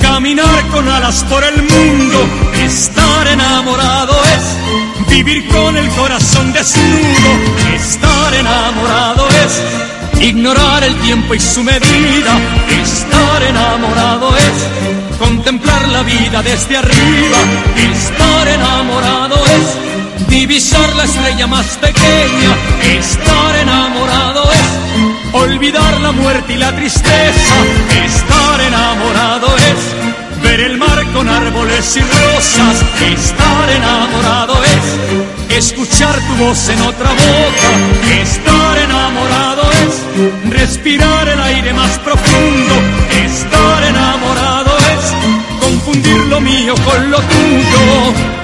caminar 0.00 0.68
con 0.72 0.88
alas 0.88 1.24
por 1.30 1.42
el 1.44 1.56
mundo. 1.62 2.18
Estar 2.64 3.26
enamorado 3.28 4.14
es 4.34 5.08
vivir 5.08 5.46
con 5.48 5.76
el 5.76 5.88
corazón 5.90 6.52
desnudo. 6.52 7.30
Estar 7.74 8.34
enamorado 8.34 9.28
es 9.44 10.22
ignorar 10.22 10.84
el 10.84 10.94
tiempo 11.00 11.34
y 11.34 11.40
su 11.40 11.62
medida. 11.62 12.32
Estar 12.82 13.42
enamorado 13.42 14.36
es 14.36 15.18
contemplar 15.18 15.88
la 15.88 16.02
vida 16.02 16.42
desde 16.42 16.76
arriba. 16.76 17.38
Estar 17.92 18.48
enamorado 18.48 19.36
es 19.58 19.84
divisar 20.28 20.94
la 20.96 21.04
estrella 21.04 21.46
más 21.46 21.66
pequeña. 21.78 22.50
Estar 22.98 23.56
enamorado 23.56 24.44
es 24.52 25.32
olvidar 25.32 26.00
la 26.00 26.12
muerte 26.12 26.54
y 26.54 26.56
la 26.56 26.74
tristeza. 26.74 27.56
Estar 28.04 28.60
enamorado 28.60 29.48
es 29.56 30.42
ver 30.42 30.60
el 30.60 30.78
mar 30.78 31.04
con 31.12 31.28
árboles 31.28 31.96
y 31.96 32.00
rosas. 32.00 32.82
Estar 33.00 33.70
enamorado 33.70 34.54
es 34.64 35.56
escuchar 35.56 36.14
tu 36.26 36.44
voz 36.44 36.68
en 36.68 36.80
otra 36.82 37.10
boca. 37.10 37.70
Estar 38.22 38.78
enamorado 38.78 39.62
es 39.84 40.50
respirar 40.50 41.28
el 41.28 41.40
aire 41.40 41.72
más 41.72 41.98
profundo. 42.00 42.74
Estar 43.24 43.84
enamorado 43.84 44.76
es 44.78 45.64
confundir 45.64 46.18
lo 46.26 46.40
mío 46.40 46.74
con 46.84 47.10
lo 47.10 47.18
tuyo. 47.18 48.43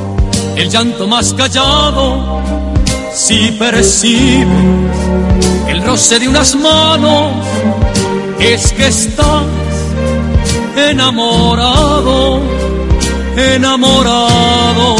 el 0.61 0.69
llanto 0.69 1.07
más 1.07 1.33
callado, 1.33 2.39
si 3.15 3.51
percibes 3.53 4.47
el 5.67 5.81
roce 5.83 6.19
de 6.19 6.27
unas 6.29 6.55
manos, 6.55 7.33
es 8.39 8.71
que 8.73 8.87
estás 8.87 9.43
enamorado, 10.75 12.41
enamorado. 13.35 14.95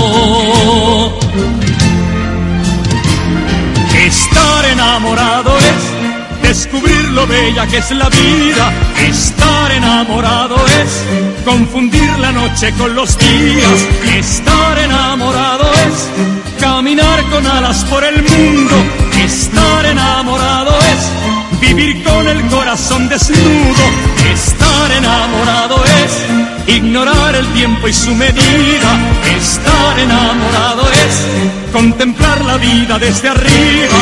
Estar 4.07 4.65
enamorado 4.65 5.51
es 5.59 6.47
descubrir 6.47 7.00
lo 7.11 7.27
bella 7.27 7.67
que 7.67 7.77
es 7.77 7.91
la 7.91 8.09
vida. 8.09 8.71
Estar 9.07 9.71
enamorado 9.71 10.55
es 10.81 11.03
confundir 11.45 12.09
la 12.19 12.31
noche 12.31 12.71
con 12.77 12.95
los 12.95 13.17
días. 13.17 13.87
Estar 14.17 14.77
enamorado 14.79 15.71
es 15.87 16.61
caminar 16.61 17.23
con 17.29 17.45
alas 17.45 17.83
por 17.85 18.03
el 18.03 18.23
mundo. 18.23 18.75
Estar 19.23 19.85
enamorado 19.85 20.77
es 20.93 21.59
vivir 21.59 22.03
con 22.03 22.27
el 22.27 22.41
corazón 22.47 23.09
desnudo. 23.09 23.85
Estar 24.33 24.91
enamorado 24.91 25.83
es 26.03 26.75
ignorar 26.75 27.35
el 27.35 27.47
tiempo 27.53 27.87
y 27.87 27.93
su 27.93 28.13
medida. 28.15 28.89
Estar 29.37 29.99
enamorado 29.99 30.83
es 30.91 31.71
contemplar 31.73 32.41
la 32.45 32.57
vida 32.57 32.97
desde 32.99 33.29
arriba. 33.29 33.99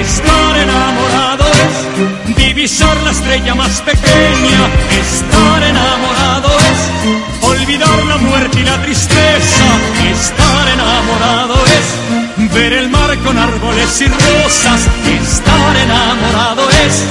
Estar 0.00 0.56
enamorado 0.58 1.44
es 1.44 2.21
divisar 2.62 2.96
la 3.02 3.10
estrella 3.10 3.56
más 3.56 3.80
pequeña. 3.80 4.60
Estar 5.00 5.62
enamorado 5.64 6.48
es 6.70 7.42
olvidar 7.42 8.04
la 8.04 8.18
muerte 8.18 8.60
y 8.60 8.62
la 8.62 8.80
tristeza. 8.82 9.66
Estar 10.12 10.68
enamorado 10.68 11.56
es 11.66 12.54
ver 12.54 12.72
el 12.74 12.88
mar 12.88 13.18
con 13.24 13.36
árboles 13.36 14.00
y 14.02 14.06
rosas. 14.06 14.80
Estar 15.22 15.76
enamorado 15.76 16.68
es 16.84 17.04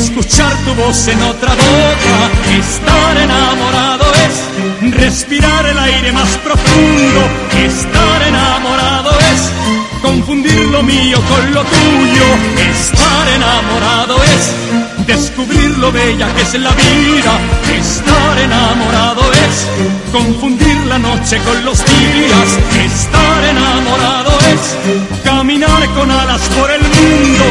escuchar 0.00 0.56
tu 0.64 0.72
voz 0.74 1.08
en 1.08 1.22
otra 1.24 1.52
boca. 1.54 2.16
Estar 2.58 3.18
enamorado 3.18 4.06
es 4.24 4.94
respirar 4.94 5.66
el 5.66 5.78
aire 5.78 6.12
más 6.12 6.38
profundo. 6.38 7.20
Estar 7.66 8.22
enamorado 8.28 9.10
es 9.10 10.00
confundir 10.00 10.60
lo 10.68 10.82
mío 10.82 11.18
con 11.28 11.52
lo 11.52 11.62
tuyo. 11.64 12.26
Estar 12.70 13.28
enamorado 13.34 14.16
es 14.22 14.85
descubrir 15.06 15.78
lo 15.78 15.92
bella 15.92 16.26
que 16.34 16.42
es 16.42 16.54
la 16.54 16.72
vida. 16.72 17.32
Estar 17.78 18.38
enamorado 18.38 19.22
es 19.32 19.66
confundir 20.12 20.76
la 20.86 20.98
noche 20.98 21.38
con 21.44 21.64
los 21.64 21.78
días. 21.84 22.48
Estar 22.84 23.44
enamorado 23.44 24.32
es 24.52 25.22
caminar 25.24 25.88
con 25.94 26.10
alas 26.10 26.42
por 26.58 26.70
el 26.70 26.82
mundo. 26.82 27.44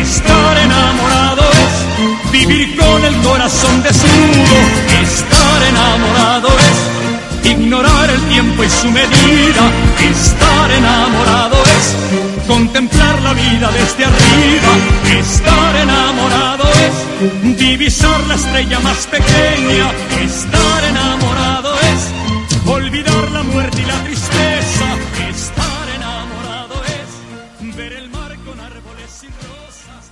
Estar 0.00 0.58
enamorado 0.58 1.42
es 1.64 2.32
vivir 2.32 2.76
con 2.76 3.04
el 3.04 3.16
corazón 3.22 3.82
desnudo. 3.82 4.56
Estar 5.02 5.62
enamorado 5.68 6.48
es 6.48 7.50
ignorar 7.50 8.10
el 8.10 8.20
tiempo 8.28 8.64
y 8.64 8.70
su 8.70 8.90
medida. 8.90 9.64
Estar 10.10 10.70
enamorado 10.70 11.56
es 11.76 12.46
contemplar 12.46 13.20
la 13.22 13.32
vida 13.34 13.70
desde 13.70 14.04
arriba. 14.04 14.72
Estar 15.20 15.76
enamorado 15.76 16.61
es 16.86 17.58
divisar 17.58 18.26
la 18.26 18.34
estrella 18.34 18.80
más 18.80 19.06
pequeña. 19.06 19.92
Estar 20.22 20.84
enamorado 20.84 21.74
es 21.92 22.68
olvidar 22.68 23.30
la 23.30 23.42
muerte 23.42 23.82
y 23.82 23.84
la 23.86 24.04
tristeza. 24.04 24.96
Estar 25.30 25.88
enamorado 25.96 26.74
es 26.84 27.76
ver 27.76 27.92
el 27.92 28.10
mar 28.10 28.36
con 28.46 28.60
árboles 28.60 29.22
y 29.22 29.26
rosas. 29.26 30.10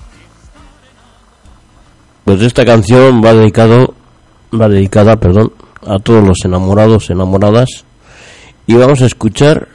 Pues 2.25 2.43
esta 2.43 2.65
canción 2.65 3.23
va 3.25 3.35
dedicado 3.35 3.95
va 4.53 4.69
dedicada, 4.69 5.17
perdón, 5.17 5.53
a 5.87 5.99
todos 5.99 6.27
los 6.27 6.45
enamorados, 6.45 7.11
enamoradas 7.11 7.85
y 8.67 8.75
vamos 8.75 9.01
a 9.03 9.07
escuchar 9.07 9.69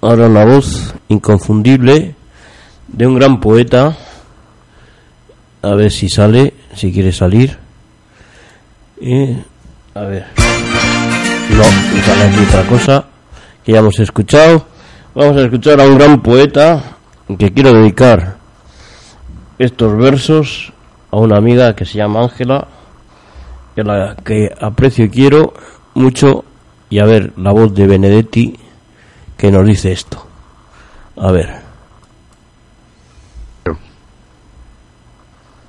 ahora 0.00 0.28
la 0.28 0.44
voz 0.44 0.94
inconfundible 1.08 2.14
de 2.88 3.06
un 3.06 3.14
gran 3.14 3.40
poeta. 3.40 3.96
A 5.62 5.74
ver 5.74 5.90
si 5.90 6.08
sale, 6.08 6.54
si 6.74 6.92
quiere 6.92 7.12
salir. 7.12 7.56
Y, 9.00 9.36
a 9.94 10.02
ver. 10.02 10.26
No, 11.50 11.64
sale 12.04 12.24
aquí 12.24 12.38
otra 12.48 12.66
cosa 12.66 13.04
que 13.64 13.72
ya 13.72 13.78
hemos 13.78 13.98
escuchado. 14.00 14.66
Vamos 15.14 15.36
a 15.36 15.42
escuchar 15.42 15.80
a 15.80 15.84
un 15.84 15.98
gran 15.98 16.22
poeta 16.22 16.82
que 17.38 17.52
quiero 17.52 17.72
dedicar 17.72 18.36
estos 19.58 19.96
versos 19.96 20.72
a 21.10 21.18
una 21.18 21.36
amiga 21.36 21.76
que 21.76 21.84
se 21.84 21.98
llama 21.98 22.22
Ángela, 22.22 22.66
que 23.74 23.84
la 23.84 24.16
que 24.24 24.50
aprecio 24.60 25.04
y 25.04 25.10
quiero 25.10 25.54
mucho, 25.94 26.44
y 26.90 26.98
a 26.98 27.04
ver 27.04 27.32
la 27.36 27.52
voz 27.52 27.74
de 27.74 27.86
Benedetti 27.86 28.58
que 29.36 29.50
nos 29.52 29.66
dice 29.66 29.92
esto. 29.92 30.26
A 31.16 31.30
ver. 31.30 31.61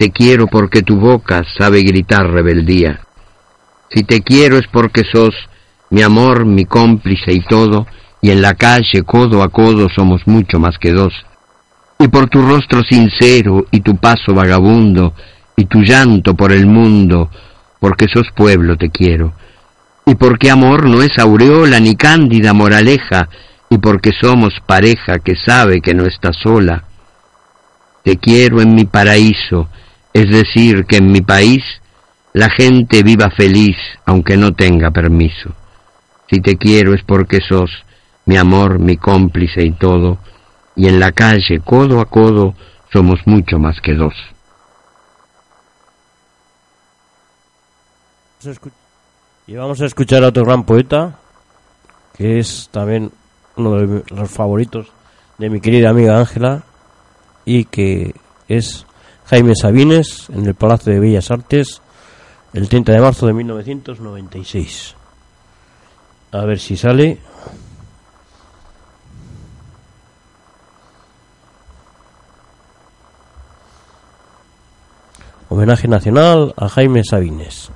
Te 0.00 0.12
quiero 0.12 0.46
porque 0.46 0.80
tu 0.80 0.96
boca 0.98 1.44
sabe 1.58 1.82
gritar 1.82 2.30
rebeldía. 2.30 3.00
Si 3.90 4.02
te 4.02 4.22
quiero 4.22 4.56
es 4.56 4.66
porque 4.66 5.04
sos 5.04 5.34
mi 5.90 6.00
amor, 6.00 6.46
mi 6.46 6.64
cómplice 6.64 7.34
y 7.34 7.42
todo, 7.42 7.86
y 8.22 8.30
en 8.30 8.40
la 8.40 8.54
calle 8.54 9.02
codo 9.04 9.42
a 9.42 9.50
codo 9.50 9.90
somos 9.94 10.26
mucho 10.26 10.58
más 10.58 10.78
que 10.78 10.92
dos. 10.92 11.12
Y 11.98 12.08
por 12.08 12.30
tu 12.30 12.40
rostro 12.40 12.82
sincero 12.82 13.66
y 13.70 13.80
tu 13.80 13.98
paso 13.98 14.32
vagabundo, 14.32 15.12
y 15.54 15.66
tu 15.66 15.82
llanto 15.82 16.34
por 16.34 16.50
el 16.50 16.64
mundo, 16.64 17.28
porque 17.78 18.08
sos 18.08 18.28
pueblo 18.34 18.78
te 18.78 18.88
quiero. 18.88 19.34
Y 20.06 20.14
porque 20.14 20.50
amor 20.50 20.88
no 20.88 21.02
es 21.02 21.18
aureola 21.18 21.78
ni 21.78 21.94
cándida 21.94 22.54
moraleja, 22.54 23.28
y 23.68 23.76
porque 23.76 24.12
somos 24.18 24.54
pareja 24.64 25.18
que 25.18 25.36
sabe 25.36 25.82
que 25.82 25.92
no 25.92 26.06
está 26.06 26.32
sola. 26.32 26.84
Te 28.02 28.16
quiero 28.16 28.62
en 28.62 28.74
mi 28.74 28.86
paraíso, 28.86 29.68
es 30.12 30.30
decir, 30.30 30.84
que 30.86 30.96
en 30.96 31.12
mi 31.12 31.20
país 31.20 31.62
la 32.32 32.50
gente 32.50 33.02
viva 33.02 33.30
feliz 33.30 33.76
aunque 34.04 34.36
no 34.36 34.52
tenga 34.52 34.90
permiso. 34.90 35.50
Si 36.30 36.40
te 36.40 36.56
quiero 36.56 36.94
es 36.94 37.02
porque 37.02 37.40
sos 37.40 37.70
mi 38.26 38.36
amor, 38.36 38.78
mi 38.78 38.96
cómplice 38.96 39.64
y 39.64 39.72
todo, 39.72 40.18
y 40.76 40.86
en 40.86 41.00
la 41.00 41.12
calle, 41.12 41.60
codo 41.64 42.00
a 42.00 42.04
codo, 42.04 42.54
somos 42.92 43.20
mucho 43.26 43.58
más 43.58 43.80
que 43.80 43.94
dos. 43.94 44.14
Y 49.46 49.54
vamos 49.54 49.80
a 49.80 49.86
escuchar 49.86 50.22
a 50.24 50.28
otro 50.28 50.44
gran 50.44 50.64
poeta, 50.64 51.18
que 52.16 52.38
es 52.38 52.68
también 52.70 53.10
uno 53.56 53.74
de 53.74 54.04
los 54.08 54.30
favoritos 54.30 54.86
de 55.38 55.50
mi 55.50 55.60
querida 55.60 55.90
amiga 55.90 56.18
Ángela, 56.18 56.62
y 57.44 57.64
que 57.64 58.14
es 58.48 58.86
Jaime 59.30 59.54
Sabines 59.54 60.28
en 60.30 60.44
el 60.44 60.56
Palacio 60.56 60.92
de 60.92 60.98
Bellas 60.98 61.30
Artes 61.30 61.80
el 62.52 62.68
30 62.68 62.90
de 62.90 63.00
marzo 63.00 63.28
de 63.28 63.32
1996. 63.32 64.96
A 66.32 66.44
ver 66.44 66.58
si 66.58 66.76
sale. 66.76 67.16
Homenaje 75.48 75.86
nacional 75.86 76.52
a 76.56 76.68
Jaime 76.68 77.04
Sabines. 77.04 77.70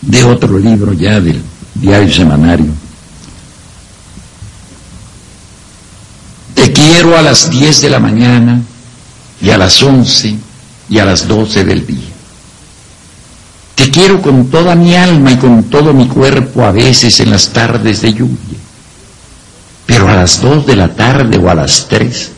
De 0.00 0.24
otro 0.24 0.58
libro 0.58 0.92
ya 0.94 1.20
del 1.20 1.40
diario 1.74 2.12
semanario. 2.12 2.72
Te 6.54 6.72
quiero 6.72 7.16
a 7.16 7.22
las 7.22 7.48
10 7.48 7.82
de 7.82 7.90
la 7.90 8.00
mañana 8.00 8.62
y 9.40 9.50
a 9.50 9.58
las 9.58 9.82
11 9.82 10.36
y 10.88 10.98
a 10.98 11.04
las 11.04 11.28
12 11.28 11.64
del 11.64 11.86
día. 11.86 12.08
Te 13.74 13.90
quiero 13.90 14.20
con 14.20 14.48
toda 14.48 14.74
mi 14.74 14.94
alma 14.94 15.32
y 15.32 15.36
con 15.36 15.64
todo 15.64 15.92
mi 15.92 16.08
cuerpo 16.08 16.64
a 16.64 16.72
veces 16.72 17.20
en 17.20 17.30
las 17.30 17.50
tardes 17.50 18.02
de 18.02 18.12
lluvia. 18.12 18.58
Pero 19.86 20.08
a 20.08 20.16
las 20.16 20.42
2 20.42 20.66
de 20.66 20.76
la 20.76 20.88
tarde 20.88 21.38
o 21.38 21.48
a 21.48 21.54
las 21.54 21.86
3, 21.88 22.30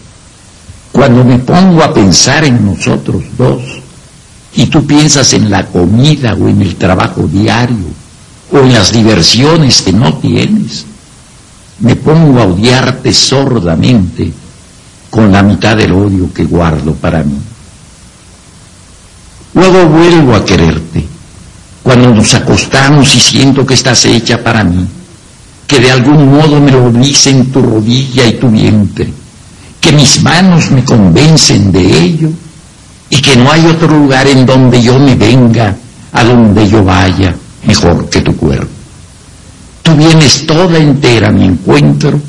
cuando 0.93 1.25
me 1.25 1.39
pongo 1.39 1.83
a 1.83 1.95
pensar 1.95 2.45
en 2.45 2.65
nosotros 2.65 3.23
dos, 3.39 3.63
y 4.55 4.67
tú 4.67 4.87
piensas 4.87 5.33
en 5.33 5.51
la 5.51 5.67
comida 5.67 6.35
o 6.35 6.49
en 6.49 6.61
el 6.63 6.77
trabajo 6.77 7.23
diario 7.23 7.87
o 8.53 8.59
en 8.59 8.73
las 8.73 8.93
diversiones 8.93 9.83
que 9.83 9.93
no 9.93 10.15
tienes, 10.15 10.85
me 11.79 11.97
pongo 11.97 12.41
a 12.41 12.45
odiarte 12.45 13.13
sordamente 13.13 14.33
con 15.11 15.33
la 15.33 15.43
mitad 15.43 15.77
del 15.77 15.93
odio 15.93 16.33
que 16.33 16.45
guardo 16.45 16.95
para 16.95 17.23
mí. 17.23 17.37
Luego 19.55 19.87
vuelvo 19.87 20.35
a 20.37 20.45
quererte, 20.45 21.05
cuando 21.83 22.15
nos 22.15 22.33
acostamos 22.35 23.15
y 23.17 23.21
siento 23.21 23.67
que 23.67 23.75
estás 23.75 24.05
hecha 24.05 24.43
para 24.43 24.63
mí, 24.63 24.87
que 25.67 25.81
de 25.81 25.91
algún 25.91 26.31
modo 26.31 26.61
me 26.61 26.71
lo 26.71 26.91
dicen 26.93 27.51
tu 27.51 27.61
rodilla 27.61 28.27
y 28.27 28.35
tu 28.35 28.49
vientre, 28.49 29.13
que 29.81 29.93
mis 29.93 30.23
manos 30.23 30.71
me 30.71 30.85
convencen 30.85 31.73
de 31.73 31.81
ello 31.81 32.29
y 33.09 33.21
que 33.21 33.37
no 33.37 33.51
hay 33.51 33.67
otro 33.67 33.89
lugar 33.89 34.29
en 34.29 34.47
donde 34.47 34.81
yo 34.81 34.99
me 35.01 35.17
venga, 35.17 35.75
a 36.13 36.25
donde 36.25 36.69
yo 36.69 36.85
vaya, 36.85 37.35
mejor 37.65 38.09
que 38.09 38.21
tu 38.21 38.37
cuerpo. 38.37 38.71
Tú 39.83 39.97
vienes 39.97 40.47
toda 40.47 40.79
entera 40.79 41.29
a 41.29 41.33
mi 41.33 41.45
encuentro 41.45 42.21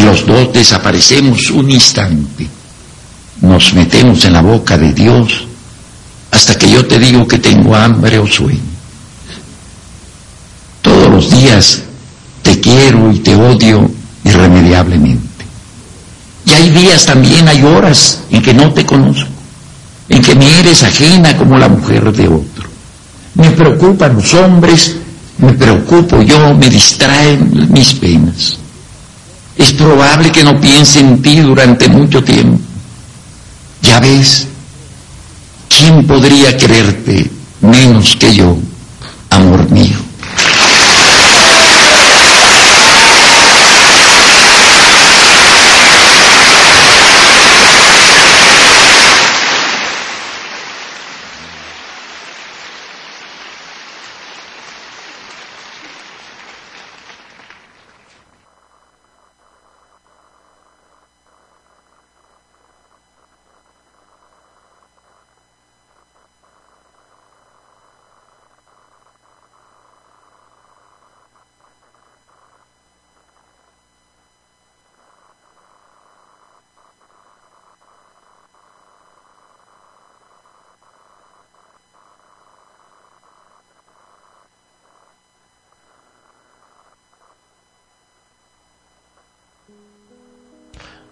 y 0.00 0.02
los 0.02 0.26
dos 0.26 0.52
desaparecemos 0.52 1.50
un 1.50 1.70
instante. 1.70 2.48
Nos 3.42 3.74
metemos 3.74 4.24
en 4.24 4.32
la 4.32 4.42
boca 4.42 4.78
de 4.78 4.92
Dios 4.92 5.44
hasta 6.30 6.56
que 6.56 6.70
yo 6.70 6.86
te 6.86 6.98
digo 6.98 7.26
que 7.26 7.38
tengo 7.38 7.74
hambre 7.74 8.18
o 8.18 8.26
sueño. 8.26 8.60
Todos 10.80 11.10
los 11.10 11.30
días 11.30 11.82
te 12.42 12.58
quiero 12.60 13.12
y 13.12 13.18
te 13.18 13.34
odio 13.34 13.90
irremediablemente. 14.24 15.44
Y 16.46 16.52
hay 16.52 16.70
días 16.70 17.04
también, 17.04 17.46
hay 17.48 17.62
horas 17.62 18.20
en 18.30 18.42
que 18.42 18.54
no 18.54 18.72
te 18.72 18.86
conozco, 18.86 19.28
en 20.08 20.22
que 20.22 20.34
me 20.34 20.60
eres 20.60 20.82
ajena 20.82 21.36
como 21.36 21.58
la 21.58 21.68
mujer 21.68 22.10
de 22.12 22.26
otro. 22.26 22.68
Me 23.34 23.50
preocupan 23.50 24.14
los 24.14 24.32
hombres, 24.34 24.96
me 25.38 25.52
preocupo 25.52 26.22
yo, 26.22 26.54
me 26.54 26.70
distraen 26.70 27.68
mis 27.70 27.94
penas. 27.94 28.59
Es 29.60 29.74
probable 29.74 30.32
que 30.32 30.42
no 30.42 30.58
piense 30.58 31.00
en 31.00 31.20
ti 31.20 31.38
durante 31.40 31.86
mucho 31.86 32.24
tiempo. 32.24 32.58
Ya 33.82 34.00
ves, 34.00 34.46
¿quién 35.68 36.06
podría 36.06 36.56
quererte 36.56 37.30
menos 37.60 38.16
que 38.16 38.34
yo, 38.34 38.56
amor 39.28 39.70
mío? 39.70 39.89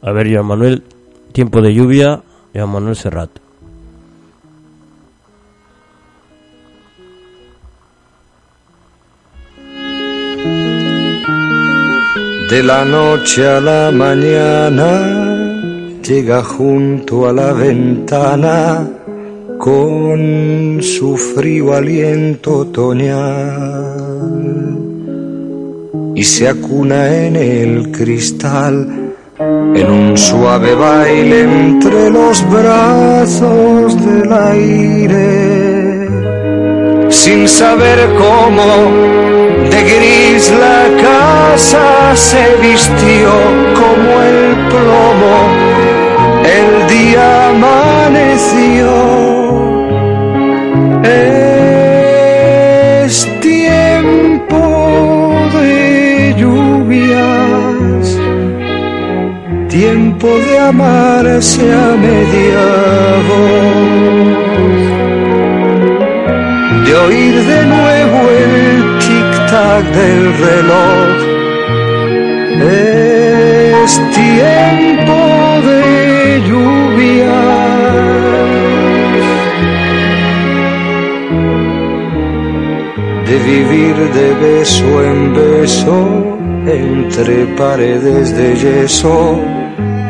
A 0.01 0.13
ver, 0.13 0.33
Joan 0.33 0.47
Manuel, 0.47 0.83
tiempo 1.33 1.61
de 1.61 1.75
lluvia, 1.75 2.23
Joan 2.55 2.71
Manuel 2.71 2.97
Serrat. 2.97 3.31
De 12.51 12.63
la 12.63 12.85
noche 12.85 13.47
a 13.47 13.61
la 13.61 13.91
mañana 13.91 15.99
llega 16.03 16.43
junto 16.43 17.29
a 17.29 17.33
la 17.33 17.53
ventana 17.53 18.89
con 19.59 20.79
su 20.81 21.17
frío 21.17 21.75
aliento 21.75 22.61
otoñal 22.61 23.99
y 26.15 26.25
se 26.25 26.49
acuna 26.49 27.27
en 27.27 27.37
el 27.37 27.91
cristal 27.91 29.08
en 29.75 29.91
un 29.91 30.17
suave 30.17 30.75
baile 30.75 31.43
entre 31.43 32.11
los 32.11 32.49
brazos 32.51 33.97
del 34.05 34.33
aire, 34.33 36.09
sin 37.11 37.49
saber 37.49 37.99
cómo 38.17 38.65
de 39.71 39.81
gris 39.83 40.51
la 40.51 40.85
casa 41.03 42.17
se 42.17 42.57
vistió 42.63 43.31
como 43.75 44.11
el 44.31 44.57
plomo, 44.71 45.37
el 46.45 46.89
día 46.89 47.49
amaneció. 47.51 48.89
Tiempo 59.79 60.27
de 60.27 60.59
amarse 60.59 61.63
a 61.73 61.97
media 62.09 62.65
voz, 63.29 64.81
de 66.85 66.93
oír 67.07 67.35
de 67.53 67.61
nuevo 67.75 68.19
el 68.45 68.79
tic-tac 69.05 69.85
del 70.01 70.23
reloj. 70.47 71.15
Es 73.85 73.91
tiempo 74.23 75.19
de 75.69 75.83
lluvia. 76.49 77.41
De 83.29 83.37
vivir 83.53 83.97
de 84.19 84.29
beso 84.45 84.89
en 85.05 85.19
beso 85.35 85.99
entre 86.67 87.35
paredes 87.57 88.37
de 88.37 88.49
yeso 88.57 89.58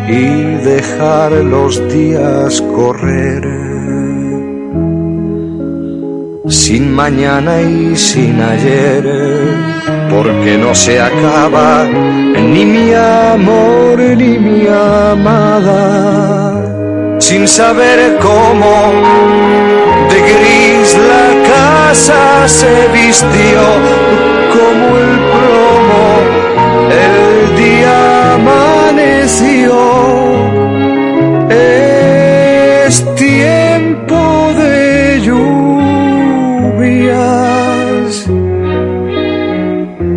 y 0.09 0.55
dejar 0.65 1.33
los 1.33 1.87
días 1.93 2.63
correr. 2.75 3.43
Sin 6.49 6.95
mañana 6.95 7.61
y 7.61 7.95
sin 7.95 8.41
ayer, 8.41 9.05
porque 10.11 10.57
no 10.57 10.75
se 10.75 10.99
acaba 11.01 11.85
ni 11.85 12.65
mi 12.65 12.95
amor 12.95 13.99
ni 13.99 14.39
mi 14.39 14.67
amada, 14.67 15.75
sin 17.19 17.47
saber 17.47 18.19
cómo 18.21 18.93
de 20.11 20.21
gris 20.21 20.97
la 21.13 21.27
casa 21.53 22.49
se 22.49 22.89
vistió 22.95 24.28
Es 31.51 33.05
tiempo 33.15 34.55
de 34.55 35.21
lluvias, 35.21 36.75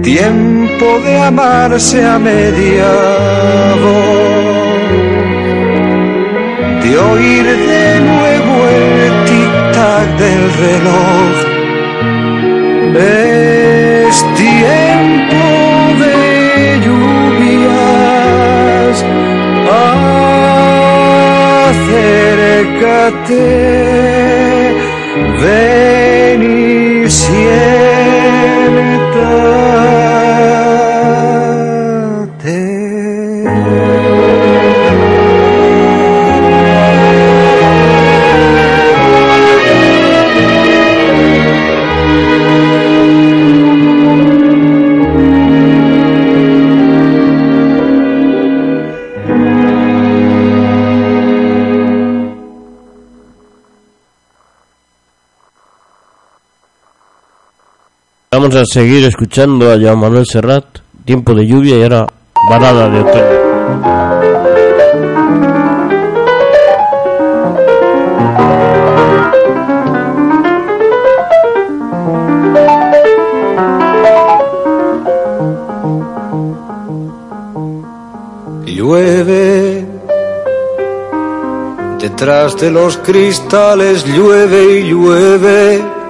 tiempo 0.01 0.99
de 1.03 1.17
amarse 1.17 2.05
a 2.05 2.17
media 2.19 2.89
voz, 3.83 4.87
de 6.83 6.97
oír 6.97 7.43
de 7.43 7.99
nuevo 7.99 8.53
el 8.69 9.13
tic-tac 9.27 10.07
del 10.19 10.43
reloj. 10.63 11.50
Acércate, 22.81 24.73
ven 25.39 26.41
y 26.41 27.09
Vamos 58.41 58.55
a 58.55 58.65
seguir 58.65 59.05
escuchando 59.05 59.71
a 59.71 59.77
Joan 59.79 59.99
Manuel 59.99 60.25
Serrat, 60.25 60.65
tiempo 61.05 61.35
de 61.35 61.45
lluvia 61.45 61.77
y 61.77 61.83
ahora 61.83 62.07
balada 62.49 62.89
de 62.89 62.99
otoño. 63.01 63.23
Llueve, 78.65 79.85
detrás 81.99 82.59
de 82.59 82.71
los 82.71 82.97
cristales 82.97 84.03
llueve 84.03 84.79
y 84.79 84.89
llueve, 84.89 86.00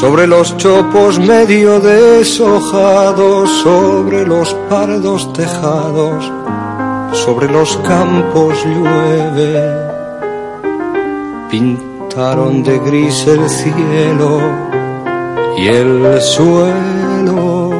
sobre 0.00 0.26
los 0.26 0.56
chopos 0.56 1.18
medio 1.18 1.78
deshojados, 1.80 3.50
sobre 3.62 4.26
los 4.26 4.52
pardos 4.68 5.32
tejados, 5.32 6.30
sobre 7.12 7.48
los 7.50 7.76
campos 7.78 8.54
llueve. 8.64 9.62
Pintaron 11.50 12.62
de 12.62 12.78
gris 12.80 13.26
el 13.26 13.48
cielo 13.48 14.40
y 15.56 15.68
el 15.68 16.20
suelo 16.20 17.70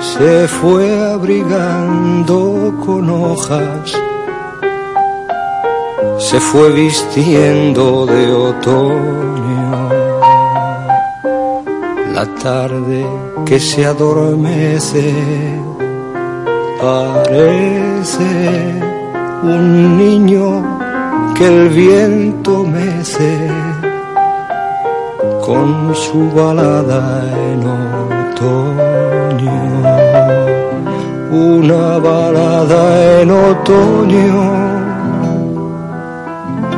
se 0.00 0.48
fue 0.48 0.84
abrigando 1.12 2.74
con 2.84 3.08
hojas. 3.08 3.92
se 6.18 6.40
fue 6.40 6.70
vistiendo 6.70 8.06
de 8.06 8.32
otoño. 8.32 9.41
La 12.14 12.26
tarde 12.26 13.06
que 13.46 13.58
se 13.58 13.86
adormece 13.86 15.14
parece 16.80 18.30
un 19.42 19.96
niño 19.96 20.62
que 21.34 21.46
el 21.46 21.68
viento 21.70 22.64
mece 22.64 23.48
con 25.44 25.94
su 25.94 26.30
balada 26.32 27.24
en 27.50 27.66
otoño. 28.32 29.62
Una 31.30 31.98
balada 31.98 33.20
en 33.22 33.30
otoño 33.30 34.72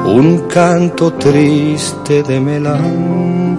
un 0.06 0.46
canto 0.48 1.14
triste 1.14 2.22
de 2.22 2.38
melancolía 2.38 3.54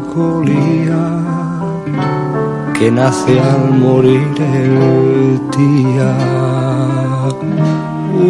que 2.80 2.92
nace 2.92 3.40
al 3.40 3.72
morir 3.72 4.36
el 4.38 5.40
día. 5.58 6.12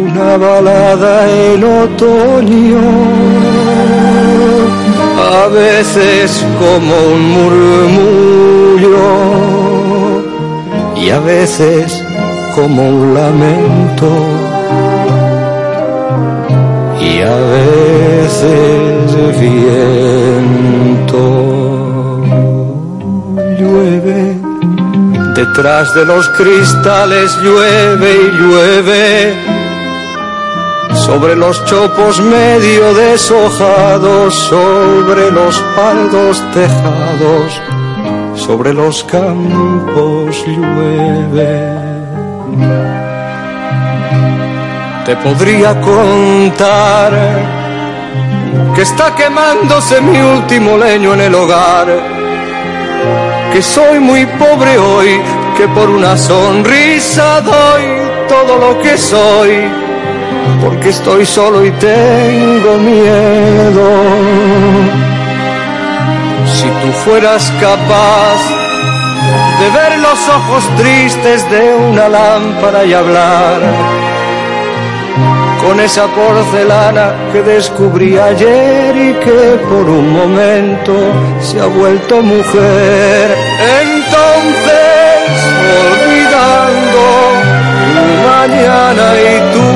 Una 0.02 0.36
balada 0.36 1.14
en 1.30 1.64
otoño, 1.64 2.86
a 5.38 5.48
veces 5.48 6.44
como 6.60 6.94
un 7.14 7.22
murmullo 7.36 9.06
y 10.96 11.10
a 11.10 11.20
veces 11.20 12.04
como 12.54 12.88
un 12.88 13.14
lamento 13.14 14.10
y 17.00 17.20
a 17.20 17.36
veces 17.56 19.40
viento. 19.40 20.66
Llueve, 23.58 24.36
detrás 25.34 25.94
de 25.94 26.04
los 26.04 26.28
cristales 26.30 27.34
llueve 27.42 28.12
y 28.12 28.30
llueve, 28.32 29.34
sobre 30.94 31.34
los 31.36 31.64
chopos 31.64 32.20
medio 32.20 32.92
deshojados, 32.92 34.34
sobre 34.34 35.30
los 35.30 35.58
paldos 35.74 36.42
tejados, 36.52 37.62
sobre 38.34 38.74
los 38.74 39.02
campos 39.04 40.44
llueve. 40.46 41.86
Te 45.06 45.16
podría 45.16 45.80
contar 45.80 47.12
que 48.74 48.82
está 48.82 49.14
quemándose 49.14 50.00
mi 50.02 50.18
último 50.20 50.76
leño 50.76 51.14
en 51.14 51.20
el 51.22 51.34
hogar, 51.34 52.15
que 53.56 53.62
soy 53.62 53.98
muy 54.00 54.26
pobre 54.26 54.76
hoy, 54.76 55.18
que 55.56 55.66
por 55.68 55.88
una 55.88 56.14
sonrisa 56.14 57.40
doy 57.40 57.84
todo 58.28 58.58
lo 58.58 58.82
que 58.82 58.98
soy, 58.98 59.62
porque 60.62 60.90
estoy 60.90 61.24
solo 61.24 61.64
y 61.64 61.70
tengo 61.70 62.76
miedo. 62.76 63.88
Si 66.54 66.66
tú 66.68 66.92
fueras 67.06 67.50
capaz 67.58 68.40
de 69.60 69.70
ver 69.70 70.00
los 70.00 70.18
ojos 70.28 70.62
tristes 70.76 71.50
de 71.50 71.74
una 71.76 72.10
lámpara 72.10 72.84
y 72.84 72.92
hablar, 72.92 73.58
con 75.66 75.80
esa 75.80 76.06
porcelana 76.06 77.12
que 77.32 77.42
descubrí 77.42 78.16
ayer 78.16 78.96
y 78.96 79.12
que 79.24 79.58
por 79.68 79.88
un 79.88 80.12
momento 80.12 80.94
se 81.40 81.60
ha 81.60 81.66
vuelto 81.66 82.22
mujer. 82.22 83.36
Entonces, 83.82 85.26
olvidando 85.90 87.02
tu 87.96 88.06
mañana 88.30 89.06
y 89.28 89.34
tu 89.54 89.66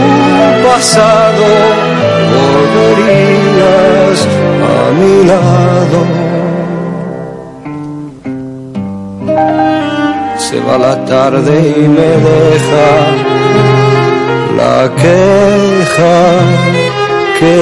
pasado, 0.69 1.47
volverías 2.35 4.19
a 4.71 4.83
mi 4.99 5.15
lado. 5.31 6.01
Se 10.39 10.61
va 10.61 10.79
la 10.79 11.05
tarde 11.05 11.55
y 11.77 11.89
me 11.89 12.11
deja 12.29 13.30
queja 14.89 16.19
que 17.39 17.57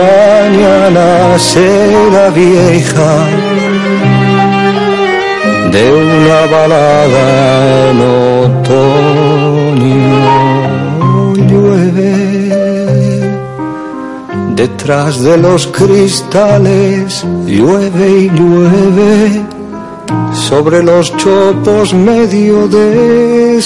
mañana 0.00 1.38
será 1.38 2.30
vieja 2.30 3.14
de 5.72 5.84
una 5.92 6.40
balada 6.54 7.26
en 7.90 7.98
otoño. 8.44 10.12
Llueve 11.48 12.12
detrás 14.54 15.22
de 15.22 15.36
los 15.38 15.66
cristales 15.66 17.24
llueve 17.46 18.08
y 18.24 18.30
llueve 18.30 19.42
sobre 20.32 20.82
los 20.82 21.16
chopos 21.16 21.94
medio 21.94 22.68
deshojados 22.68 23.62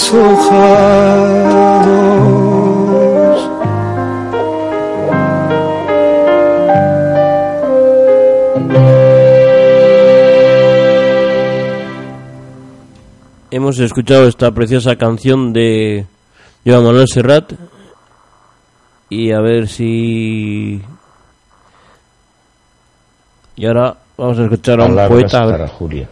Hemos 13.67 13.79
escuchado 13.79 14.29
esta 14.29 14.49
preciosa 14.51 14.95
canción 14.95 15.51
de 15.51 16.05
Joan 16.65 16.85
Manuel 16.85 17.05
Serrat 17.05 17.51
y 19.09 19.33
a 19.33 19.41
ver 19.41 19.67
si... 19.67 20.81
Y 23.57 23.65
ahora 23.65 23.97
vamos 24.15 24.39
a 24.39 24.43
escuchar 24.43 24.79
a 24.79 24.85
un 24.85 24.91
Palabras 24.91 25.21
poeta. 25.21 25.51
para 25.51 25.67
Julia. 25.67 26.07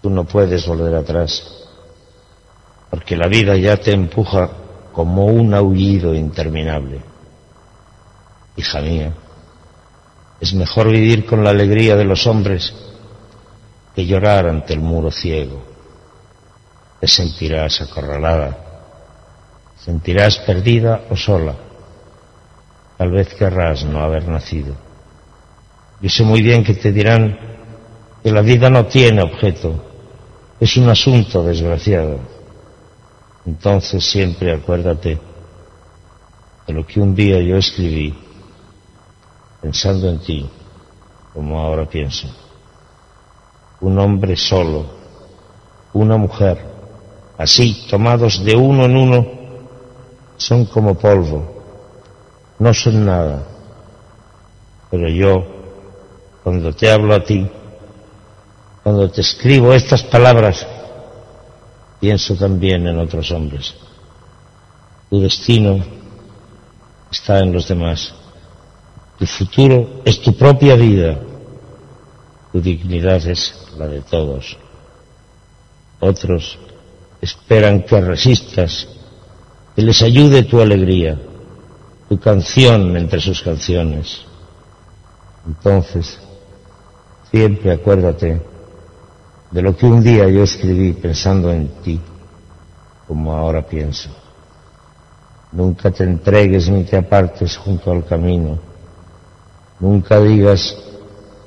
Tú 0.00 0.08
no 0.08 0.24
puedes 0.24 0.66
volver 0.66 0.94
atrás, 0.94 1.68
porque 2.88 3.18
la 3.18 3.28
vida 3.28 3.54
ya 3.58 3.76
te 3.76 3.92
empuja 3.92 4.48
como 4.94 5.26
un 5.26 5.52
aullido 5.52 6.14
interminable. 6.14 7.02
Hija 8.56 8.80
mía, 8.80 9.12
es 10.40 10.54
mejor 10.54 10.90
vivir 10.90 11.26
con 11.26 11.44
la 11.44 11.50
alegría 11.50 11.96
de 11.96 12.06
los 12.06 12.26
hombres 12.26 12.72
que 13.94 14.04
llorar 14.04 14.46
ante 14.46 14.72
el 14.74 14.80
muro 14.80 15.10
ciego. 15.10 15.62
Te 17.00 17.06
sentirás 17.06 17.80
acorralada, 17.80 18.56
sentirás 19.76 20.38
perdida 20.38 21.02
o 21.10 21.16
sola. 21.16 21.54
Tal 22.96 23.10
vez 23.10 23.34
querrás 23.34 23.84
no 23.84 24.00
haber 24.00 24.26
nacido. 24.28 24.74
Yo 26.00 26.08
sé 26.08 26.22
muy 26.24 26.42
bien 26.42 26.64
que 26.64 26.74
te 26.74 26.92
dirán 26.92 27.38
que 28.22 28.30
la 28.30 28.40
vida 28.40 28.70
no 28.70 28.86
tiene 28.86 29.22
objeto, 29.22 29.84
es 30.58 30.76
un 30.76 30.88
asunto 30.88 31.42
desgraciado. 31.44 32.18
Entonces 33.46 34.04
siempre 34.04 34.52
acuérdate 34.52 35.18
de 36.66 36.72
lo 36.72 36.86
que 36.86 37.00
un 37.00 37.14
día 37.14 37.40
yo 37.40 37.56
escribí, 37.56 38.14
pensando 39.60 40.08
en 40.08 40.18
ti, 40.20 40.48
como 41.34 41.60
ahora 41.60 41.86
pienso. 41.86 42.43
Un 43.80 43.98
hombre 43.98 44.36
solo, 44.36 44.86
una 45.92 46.16
mujer, 46.16 46.58
así, 47.38 47.86
tomados 47.90 48.44
de 48.44 48.56
uno 48.56 48.84
en 48.84 48.96
uno, 48.96 49.26
son 50.36 50.64
como 50.66 50.94
polvo, 50.94 51.44
no 52.58 52.74
son 52.74 53.04
nada. 53.04 53.42
Pero 54.90 55.08
yo, 55.08 55.44
cuando 56.42 56.72
te 56.74 56.90
hablo 56.90 57.14
a 57.14 57.24
ti, 57.24 57.46
cuando 58.82 59.10
te 59.10 59.22
escribo 59.22 59.72
estas 59.72 60.02
palabras, 60.02 60.66
pienso 62.00 62.34
también 62.34 62.86
en 62.86 62.98
otros 62.98 63.30
hombres. 63.30 63.74
Tu 65.08 65.20
destino 65.20 65.82
está 67.10 67.38
en 67.38 67.52
los 67.52 67.66
demás. 67.66 68.12
Tu 69.18 69.26
futuro 69.26 70.02
es 70.04 70.20
tu 70.20 70.36
propia 70.36 70.74
vida. 70.74 71.18
Tu 72.52 72.60
dignidad 72.60 73.26
es 73.26 73.63
la 73.76 73.86
de 73.86 74.00
todos. 74.00 74.56
Otros 76.00 76.58
esperan 77.20 77.82
que 77.82 78.00
resistas, 78.00 78.86
que 79.74 79.82
les 79.82 80.02
ayude 80.02 80.42
tu 80.42 80.60
alegría, 80.60 81.18
tu 82.08 82.18
canción 82.18 82.96
entre 82.96 83.20
sus 83.20 83.42
canciones. 83.42 84.20
Entonces, 85.46 86.18
siempre 87.30 87.72
acuérdate 87.72 88.40
de 89.50 89.62
lo 89.62 89.76
que 89.76 89.86
un 89.86 90.02
día 90.02 90.28
yo 90.28 90.42
escribí 90.42 90.92
pensando 90.92 91.50
en 91.52 91.68
ti, 91.82 92.00
como 93.06 93.32
ahora 93.32 93.62
pienso. 93.62 94.10
Nunca 95.52 95.90
te 95.90 96.04
entregues 96.04 96.68
ni 96.68 96.84
te 96.84 96.96
apartes 96.96 97.56
junto 97.56 97.92
al 97.92 98.04
camino. 98.04 98.58
Nunca 99.78 100.20
digas, 100.20 100.76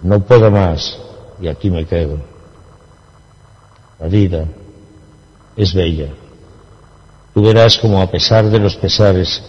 no 0.02 0.22
puedo 0.22 0.50
más 0.50 0.98
y 1.40 1.48
aquí 1.48 1.70
me 1.70 1.86
quedo. 1.86 2.18
La 4.00 4.08
vida 4.08 4.46
es 5.56 5.74
bella. 5.74 6.10
Tú 7.34 7.44
verás 7.44 7.78
como 7.78 8.02
a 8.02 8.10
pesar 8.10 8.50
de 8.50 8.60
los 8.60 8.76
pesares 8.76 9.44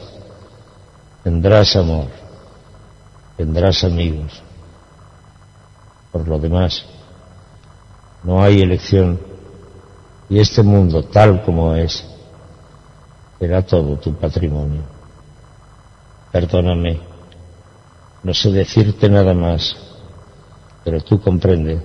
tendrás 1.22 1.76
amor, 1.76 2.06
tendrás 3.36 3.84
amigos. 3.84 4.42
Por 6.12 6.26
lo 6.26 6.38
demás, 6.38 6.84
no 8.22 8.42
hay 8.42 8.62
elección 8.62 9.20
y 10.28 10.38
este 10.38 10.62
mundo 10.62 11.04
tal 11.04 11.42
como 11.42 11.74
es 11.74 12.04
será 13.38 13.62
todo 13.62 13.96
tu 13.96 14.14
patrimonio. 14.14 14.82
Perdóname, 16.32 17.00
no 18.22 18.34
sé 18.34 18.50
decirte 18.50 19.08
nada 19.08 19.32
más, 19.32 19.76
pero 20.88 21.02
tú 21.02 21.20
comprende 21.20 21.82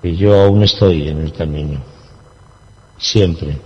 que 0.00 0.16
yo 0.16 0.34
aún 0.40 0.62
estoy 0.62 1.08
en 1.08 1.18
el 1.18 1.30
camino. 1.30 1.78
Siempre, 2.96 3.60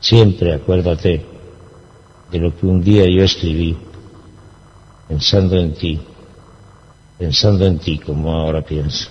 siempre 0.00 0.52
acuérdate 0.52 1.24
de 2.30 2.38
lo 2.38 2.54
que 2.54 2.66
un 2.66 2.84
día 2.84 3.04
yo 3.04 3.24
escribí, 3.24 3.74
pensando 5.08 5.56
en 5.56 5.72
ti, 5.72 5.98
pensando 7.16 7.64
en 7.64 7.78
ti 7.78 7.98
como 8.00 8.34
ahora 8.34 8.60
pienso. 8.60 9.10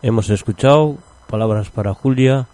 Hemos 0.00 0.30
escuchado 0.30 0.96
palabras 1.28 1.68
para 1.68 1.92
Julia 1.92 2.46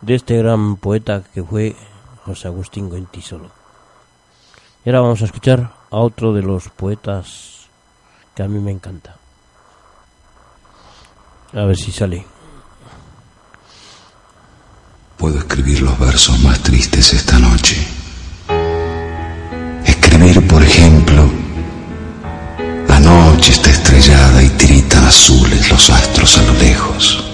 de 0.00 0.14
este 0.14 0.38
gran 0.38 0.76
poeta 0.76 1.24
que 1.34 1.42
fue 1.42 1.76
José 2.24 2.48
Agustín 2.48 2.88
Goentisolo. 2.88 3.50
Y 4.82 4.88
ahora 4.88 5.02
vamos 5.02 5.20
a 5.20 5.26
escuchar 5.26 5.83
a 5.94 5.98
otro 5.98 6.32
de 6.32 6.42
los 6.42 6.70
poetas 6.70 7.68
que 8.34 8.42
a 8.42 8.48
mí 8.48 8.58
me 8.58 8.72
encanta. 8.72 9.14
A 11.52 11.64
ver 11.66 11.76
si 11.76 11.92
sale. 11.92 12.26
Puedo 15.16 15.38
escribir 15.38 15.82
los 15.82 15.96
versos 16.00 16.40
más 16.40 16.58
tristes 16.64 17.12
esta 17.12 17.38
noche. 17.38 17.76
Escribir, 19.84 20.44
por 20.48 20.64
ejemplo, 20.64 21.30
la 22.88 22.98
noche 22.98 23.52
está 23.52 23.70
estrellada 23.70 24.42
y 24.42 24.48
tiritan 24.48 25.04
azules 25.04 25.70
los 25.70 25.90
astros 25.90 26.38
a 26.38 26.42
lo 26.42 26.54
lejos. 26.54 27.24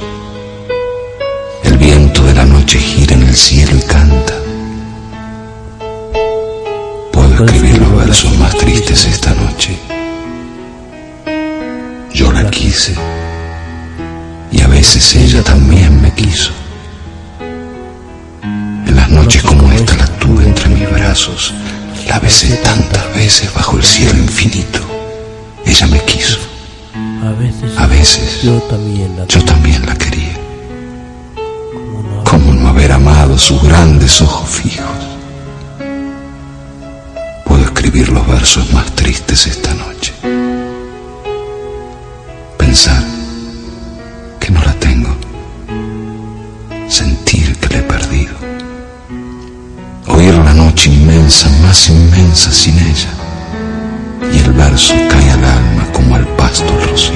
El 1.64 1.78
viento 1.78 2.22
de 2.24 2.34
la 2.34 2.44
noche 2.44 2.78
gira 2.78 3.14
en 3.14 3.22
el 3.22 3.34
cielo 3.34 3.74
y 3.74 3.82
canta. 3.86 4.34
Puedo 7.11 7.44
escribir 7.46 7.78
los 7.78 7.89
versos 8.01 8.36
más 8.38 8.57
tristes 8.57 9.05
esta 9.05 9.32
noche. 9.34 9.76
Yo 12.14 12.32
la 12.32 12.48
quise 12.51 12.94
y 14.51 14.61
a 14.61 14.66
veces 14.68 15.14
ella 15.16 15.42
también 15.42 16.01
me 16.01 16.12
quiso. 16.14 16.51
En 18.88 18.96
las 18.96 19.11
noches 19.11 19.42
como 19.42 19.70
esta 19.72 19.94
la 19.96 20.07
tuve 20.18 20.44
entre 20.44 20.68
mis 20.70 20.90
brazos, 20.90 21.53
la 22.09 22.18
besé 22.18 22.57
tantas 22.57 23.14
veces 23.14 23.53
bajo 23.55 23.76
el 23.76 23.84
cielo 23.84 24.18
infinito. 24.18 24.80
Ella 25.66 25.86
me 25.86 26.01
quiso. 26.05 26.38
A 26.94 27.32
veces, 27.32 27.78
A 27.78 27.86
veces 27.86 28.42
yo 28.42 28.55
también 28.62 29.14
la 29.16 29.26
yo 29.26 29.44
también 29.44 29.84
la 29.84 29.94
quería. 29.94 30.36
¿Cómo 32.24 32.55
no 32.55 32.68
haber 32.68 32.92
amado 32.92 33.36
sus 33.38 33.62
grandes 33.62 34.22
ojos 34.22 34.48
fijos? 34.48 35.09
Escribir 37.91 38.12
los 38.12 38.26
versos 38.28 38.72
más 38.72 38.86
tristes 38.95 39.49
esta 39.49 39.74
noche. 39.74 40.12
Pensar 42.57 43.03
que 44.38 44.49
no 44.53 44.62
la 44.62 44.72
tengo. 44.74 45.09
Sentir 46.86 47.57
que 47.57 47.68
la 47.68 47.78
he 47.80 47.82
perdido. 47.82 48.34
Oír 50.07 50.34
la 50.34 50.55
noche 50.55 50.88
inmensa, 50.88 51.49
más 51.62 51.88
inmensa 51.88 52.53
sin 52.53 52.78
ella. 52.78 53.11
Y 54.32 54.38
el 54.38 54.53
verso 54.53 54.95
cae 55.11 55.30
al 55.32 55.45
alma 55.45 55.91
como 55.93 56.14
al 56.14 56.28
pasto 56.36 56.72
el 56.72 56.91
rocío. 56.91 57.14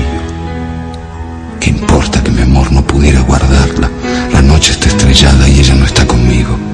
¿Qué 1.61 1.71
importa 1.71 2.21
que 2.21 2.33
mi 2.33 2.43
amor 2.43 2.73
no 2.73 2.85
pudiera 2.85 3.21
guardarla? 3.21 3.89
La 4.33 4.43
noche 4.43 4.73
está 4.73 4.89
estrellada 4.89 5.49
y 5.49 5.61
ella 5.61 5.77
no 5.77 5.85
está 5.85 6.05
conmigo. 6.05 6.74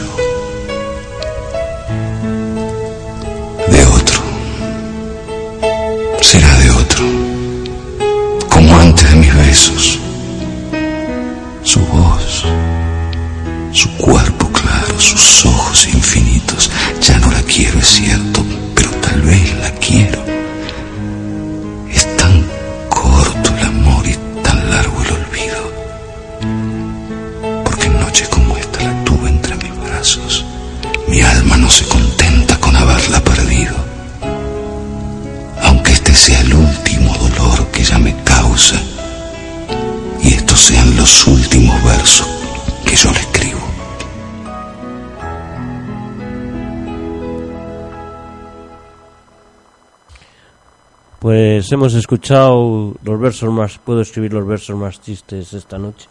Hemos 51.71 51.93
escuchado 51.93 52.95
los 53.01 53.17
versos 53.17 53.49
más, 53.49 53.77
puedo 53.77 54.01
escribir 54.01 54.33
los 54.33 54.45
versos 54.45 54.75
más 54.75 54.99
tristes 54.99 55.53
esta 55.53 55.77
noche. 55.77 56.09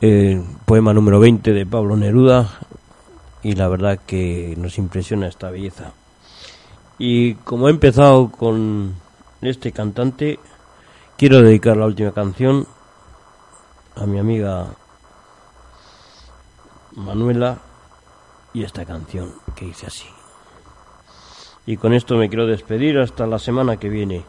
Eh, 0.00 0.40
poema 0.64 0.94
número 0.94 1.18
20 1.18 1.52
de 1.52 1.66
Pablo 1.66 1.96
Neruda 1.96 2.48
y 3.42 3.56
la 3.56 3.66
verdad 3.66 3.98
que 4.06 4.54
nos 4.56 4.78
impresiona 4.78 5.26
esta 5.26 5.50
belleza. 5.50 5.90
Y 6.96 7.34
como 7.34 7.66
he 7.66 7.72
empezado 7.72 8.30
con 8.30 8.94
este 9.40 9.72
cantante, 9.72 10.38
quiero 11.18 11.42
dedicar 11.42 11.76
la 11.76 11.86
última 11.86 12.12
canción 12.12 12.68
a 13.96 14.06
mi 14.06 14.20
amiga 14.20 14.68
Manuela 16.94 17.58
y 18.54 18.62
esta 18.62 18.84
canción 18.84 19.32
que 19.56 19.64
dice 19.64 19.88
así. 19.88 20.06
Y 21.66 21.76
con 21.76 21.92
esto 21.92 22.16
me 22.16 22.28
quiero 22.28 22.46
despedir 22.46 22.98
hasta 22.98 23.26
la 23.26 23.38
semana 23.38 23.76
que 23.76 23.88
viene. 23.88 24.24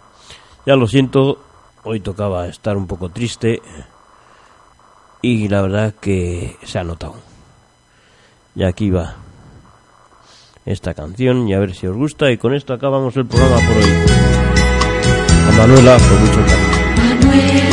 Ya 0.65 0.75
lo 0.75 0.87
siento, 0.87 1.39
hoy 1.83 1.99
tocaba 1.99 2.47
estar 2.47 2.77
un 2.77 2.87
poco 2.87 3.09
triste 3.09 3.61
y 5.21 5.47
la 5.47 5.61
verdad 5.61 5.93
que 5.99 6.57
se 6.63 6.79
ha 6.79 6.83
notado. 6.83 7.15
Y 8.55 8.63
aquí 8.63 8.91
va 8.91 9.15
esta 10.65 10.93
canción 10.93 11.47
y 11.47 11.53
a 11.53 11.59
ver 11.59 11.73
si 11.73 11.87
os 11.87 11.95
gusta 11.95 12.31
y 12.31 12.37
con 12.37 12.53
esto 12.53 12.73
acabamos 12.73 13.15
el 13.17 13.25
programa 13.25 13.55
por 13.55 13.77
hoy. 13.77 13.91
A 15.47 15.51
Manuela 15.57 15.97
con 15.97 16.21
mucho 16.21 16.45
cariño. 16.45 17.72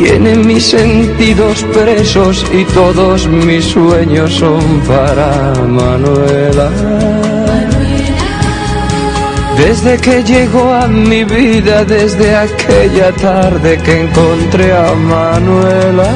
Tienen 0.00 0.46
mis 0.46 0.64
sentidos 0.64 1.64
presos 1.74 2.46
y 2.52 2.64
todos 2.66 3.26
mis 3.26 3.64
sueños 3.64 4.32
son 4.32 4.80
para 4.86 5.52
Manuela. 5.66 6.70
Desde 9.56 9.98
que 9.98 10.22
llegó 10.22 10.72
a 10.72 10.86
mi 10.86 11.24
vida, 11.24 11.84
desde 11.84 12.36
aquella 12.36 13.10
tarde 13.10 13.76
que 13.78 14.02
encontré 14.02 14.72
a 14.72 14.94
Manuela, 14.94 16.10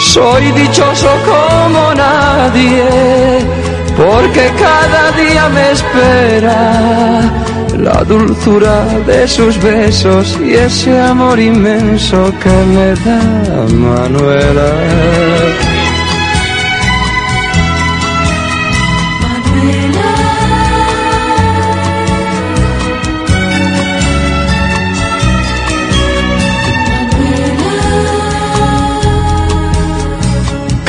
soy 0.00 0.50
dichoso 0.50 1.10
como 1.30 1.94
nadie, 1.94 2.84
porque 3.96 4.50
cada 4.58 5.12
día 5.12 5.48
me 5.48 5.70
espera 5.70 7.53
la 7.84 8.02
dulzura 8.02 8.82
de 9.06 9.28
sus 9.28 9.62
besos 9.62 10.38
y 10.42 10.54
ese 10.54 10.98
amor 10.98 11.38
inmenso 11.38 12.32
que 12.42 12.54
me 12.74 12.94
da 13.04 13.66
Manuela. 13.74 15.33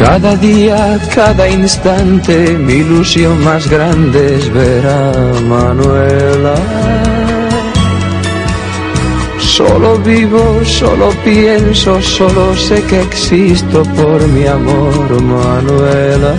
Cada 0.08 0.36
día, 0.36 0.99
cada 1.16 1.49
instante, 1.49 2.56
mi 2.60 2.74
ilusión 2.74 3.43
más 3.43 3.68
grande 3.68 4.36
es 4.36 4.53
ver 4.53 4.86
a 4.86 5.12
Manuela. 5.49 6.56
Solo 9.39 9.97
vivo, 9.97 10.62
solo 10.64 11.10
pienso, 11.24 11.99
solo 12.03 12.56
sé 12.56 12.84
que 12.84 13.01
existo 13.01 13.82
por 13.99 14.28
mi 14.28 14.45
amor, 14.45 15.08
Manuela. 15.24 16.34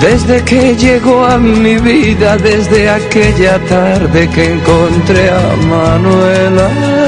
Desde 0.00 0.42
que 0.42 0.74
llegó 0.74 1.26
a 1.26 1.36
mi 1.36 1.76
vida, 1.76 2.38
desde 2.38 2.88
aquella 2.88 3.58
tarde 3.66 4.26
que 4.30 4.54
encontré 4.54 5.28
a 5.28 5.54
Manuela. 5.68 7.07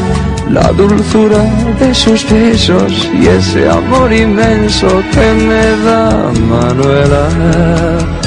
la 0.53 0.71
dulzura 0.73 1.43
de 1.79 1.93
sus 1.93 2.29
besos 2.29 3.09
y 3.13 3.27
ese 3.27 3.69
amor 3.69 4.11
inmenso 4.11 4.87
que 5.11 5.33
me 5.47 5.85
da 5.85 6.31
Manuela. 6.49 8.20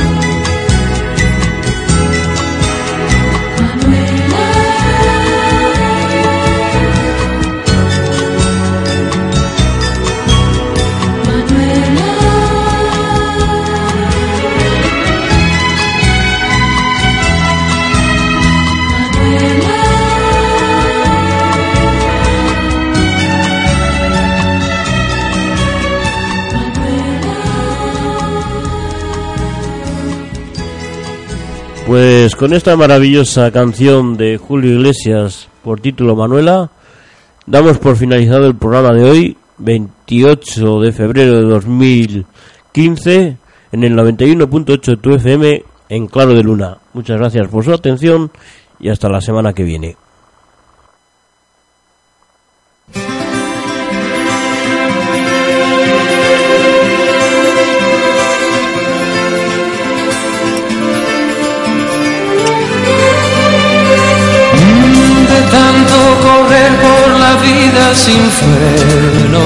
Pues 31.95 32.35
con 32.35 32.53
esta 32.53 32.77
maravillosa 32.77 33.53
canción 33.53 34.17
de 34.17 34.37
Julio 34.37 34.73
Iglesias 34.73 35.47
por 35.63 35.81
título 35.81 36.17
Manuela, 36.17 36.73
damos 37.47 37.79
por 37.79 37.95
finalizado 37.95 38.49
el 38.49 38.57
programa 38.57 38.93
de 38.93 39.05
hoy, 39.05 39.37
28 39.59 40.81
de 40.81 40.91
febrero 40.91 41.37
de 41.37 41.43
2015, 41.43 43.37
en 43.71 43.85
el 43.85 43.95
91.8 43.95 44.85
de 44.85 44.97
tu 44.97 45.15
FM 45.15 45.65
en 45.89 46.07
Claro 46.09 46.35
de 46.35 46.43
Luna. 46.43 46.79
Muchas 46.95 47.17
gracias 47.17 47.47
por 47.47 47.65
su 47.65 47.73
atención 47.73 48.33
y 48.81 48.89
hasta 48.89 49.09
la 49.09 49.21
semana 49.21 49.53
que 49.53 49.63
viene. 49.63 49.97
Vida 67.45 67.95
sin 67.95 68.25
freno. 68.39 69.45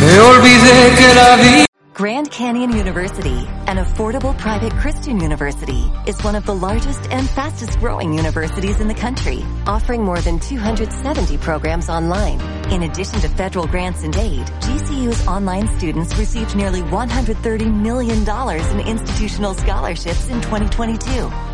Me 0.00 0.20
olvidé 0.20 0.96
que 0.98 1.14
la 1.14 1.36
vida 1.36 1.64
Grand 1.94 2.28
Canyon 2.28 2.72
University, 2.72 3.46
an 3.68 3.76
affordable 3.76 4.36
private 4.36 4.72
Christian 4.72 5.20
university, 5.20 5.84
is 6.08 6.20
one 6.24 6.34
of 6.34 6.44
the 6.44 6.54
largest 6.54 7.08
and 7.12 7.30
fastest 7.30 7.78
growing 7.78 8.12
universities 8.12 8.80
in 8.80 8.88
the 8.88 8.94
country, 8.94 9.44
offering 9.68 10.02
more 10.02 10.20
than 10.20 10.40
270 10.40 11.38
programs 11.38 11.88
online. 11.88 12.40
In 12.72 12.82
addition 12.82 13.20
to 13.20 13.28
federal 13.28 13.68
grants 13.68 14.02
and 14.02 14.16
aid, 14.16 14.44
GCU's 14.66 15.24
online 15.28 15.68
students 15.78 16.18
received 16.18 16.56
nearly 16.56 16.82
$130 16.82 17.72
million 17.72 18.28
in 18.28 18.86
institutional 18.88 19.54
scholarships 19.54 20.28
in 20.28 20.40
2022. 20.40 21.53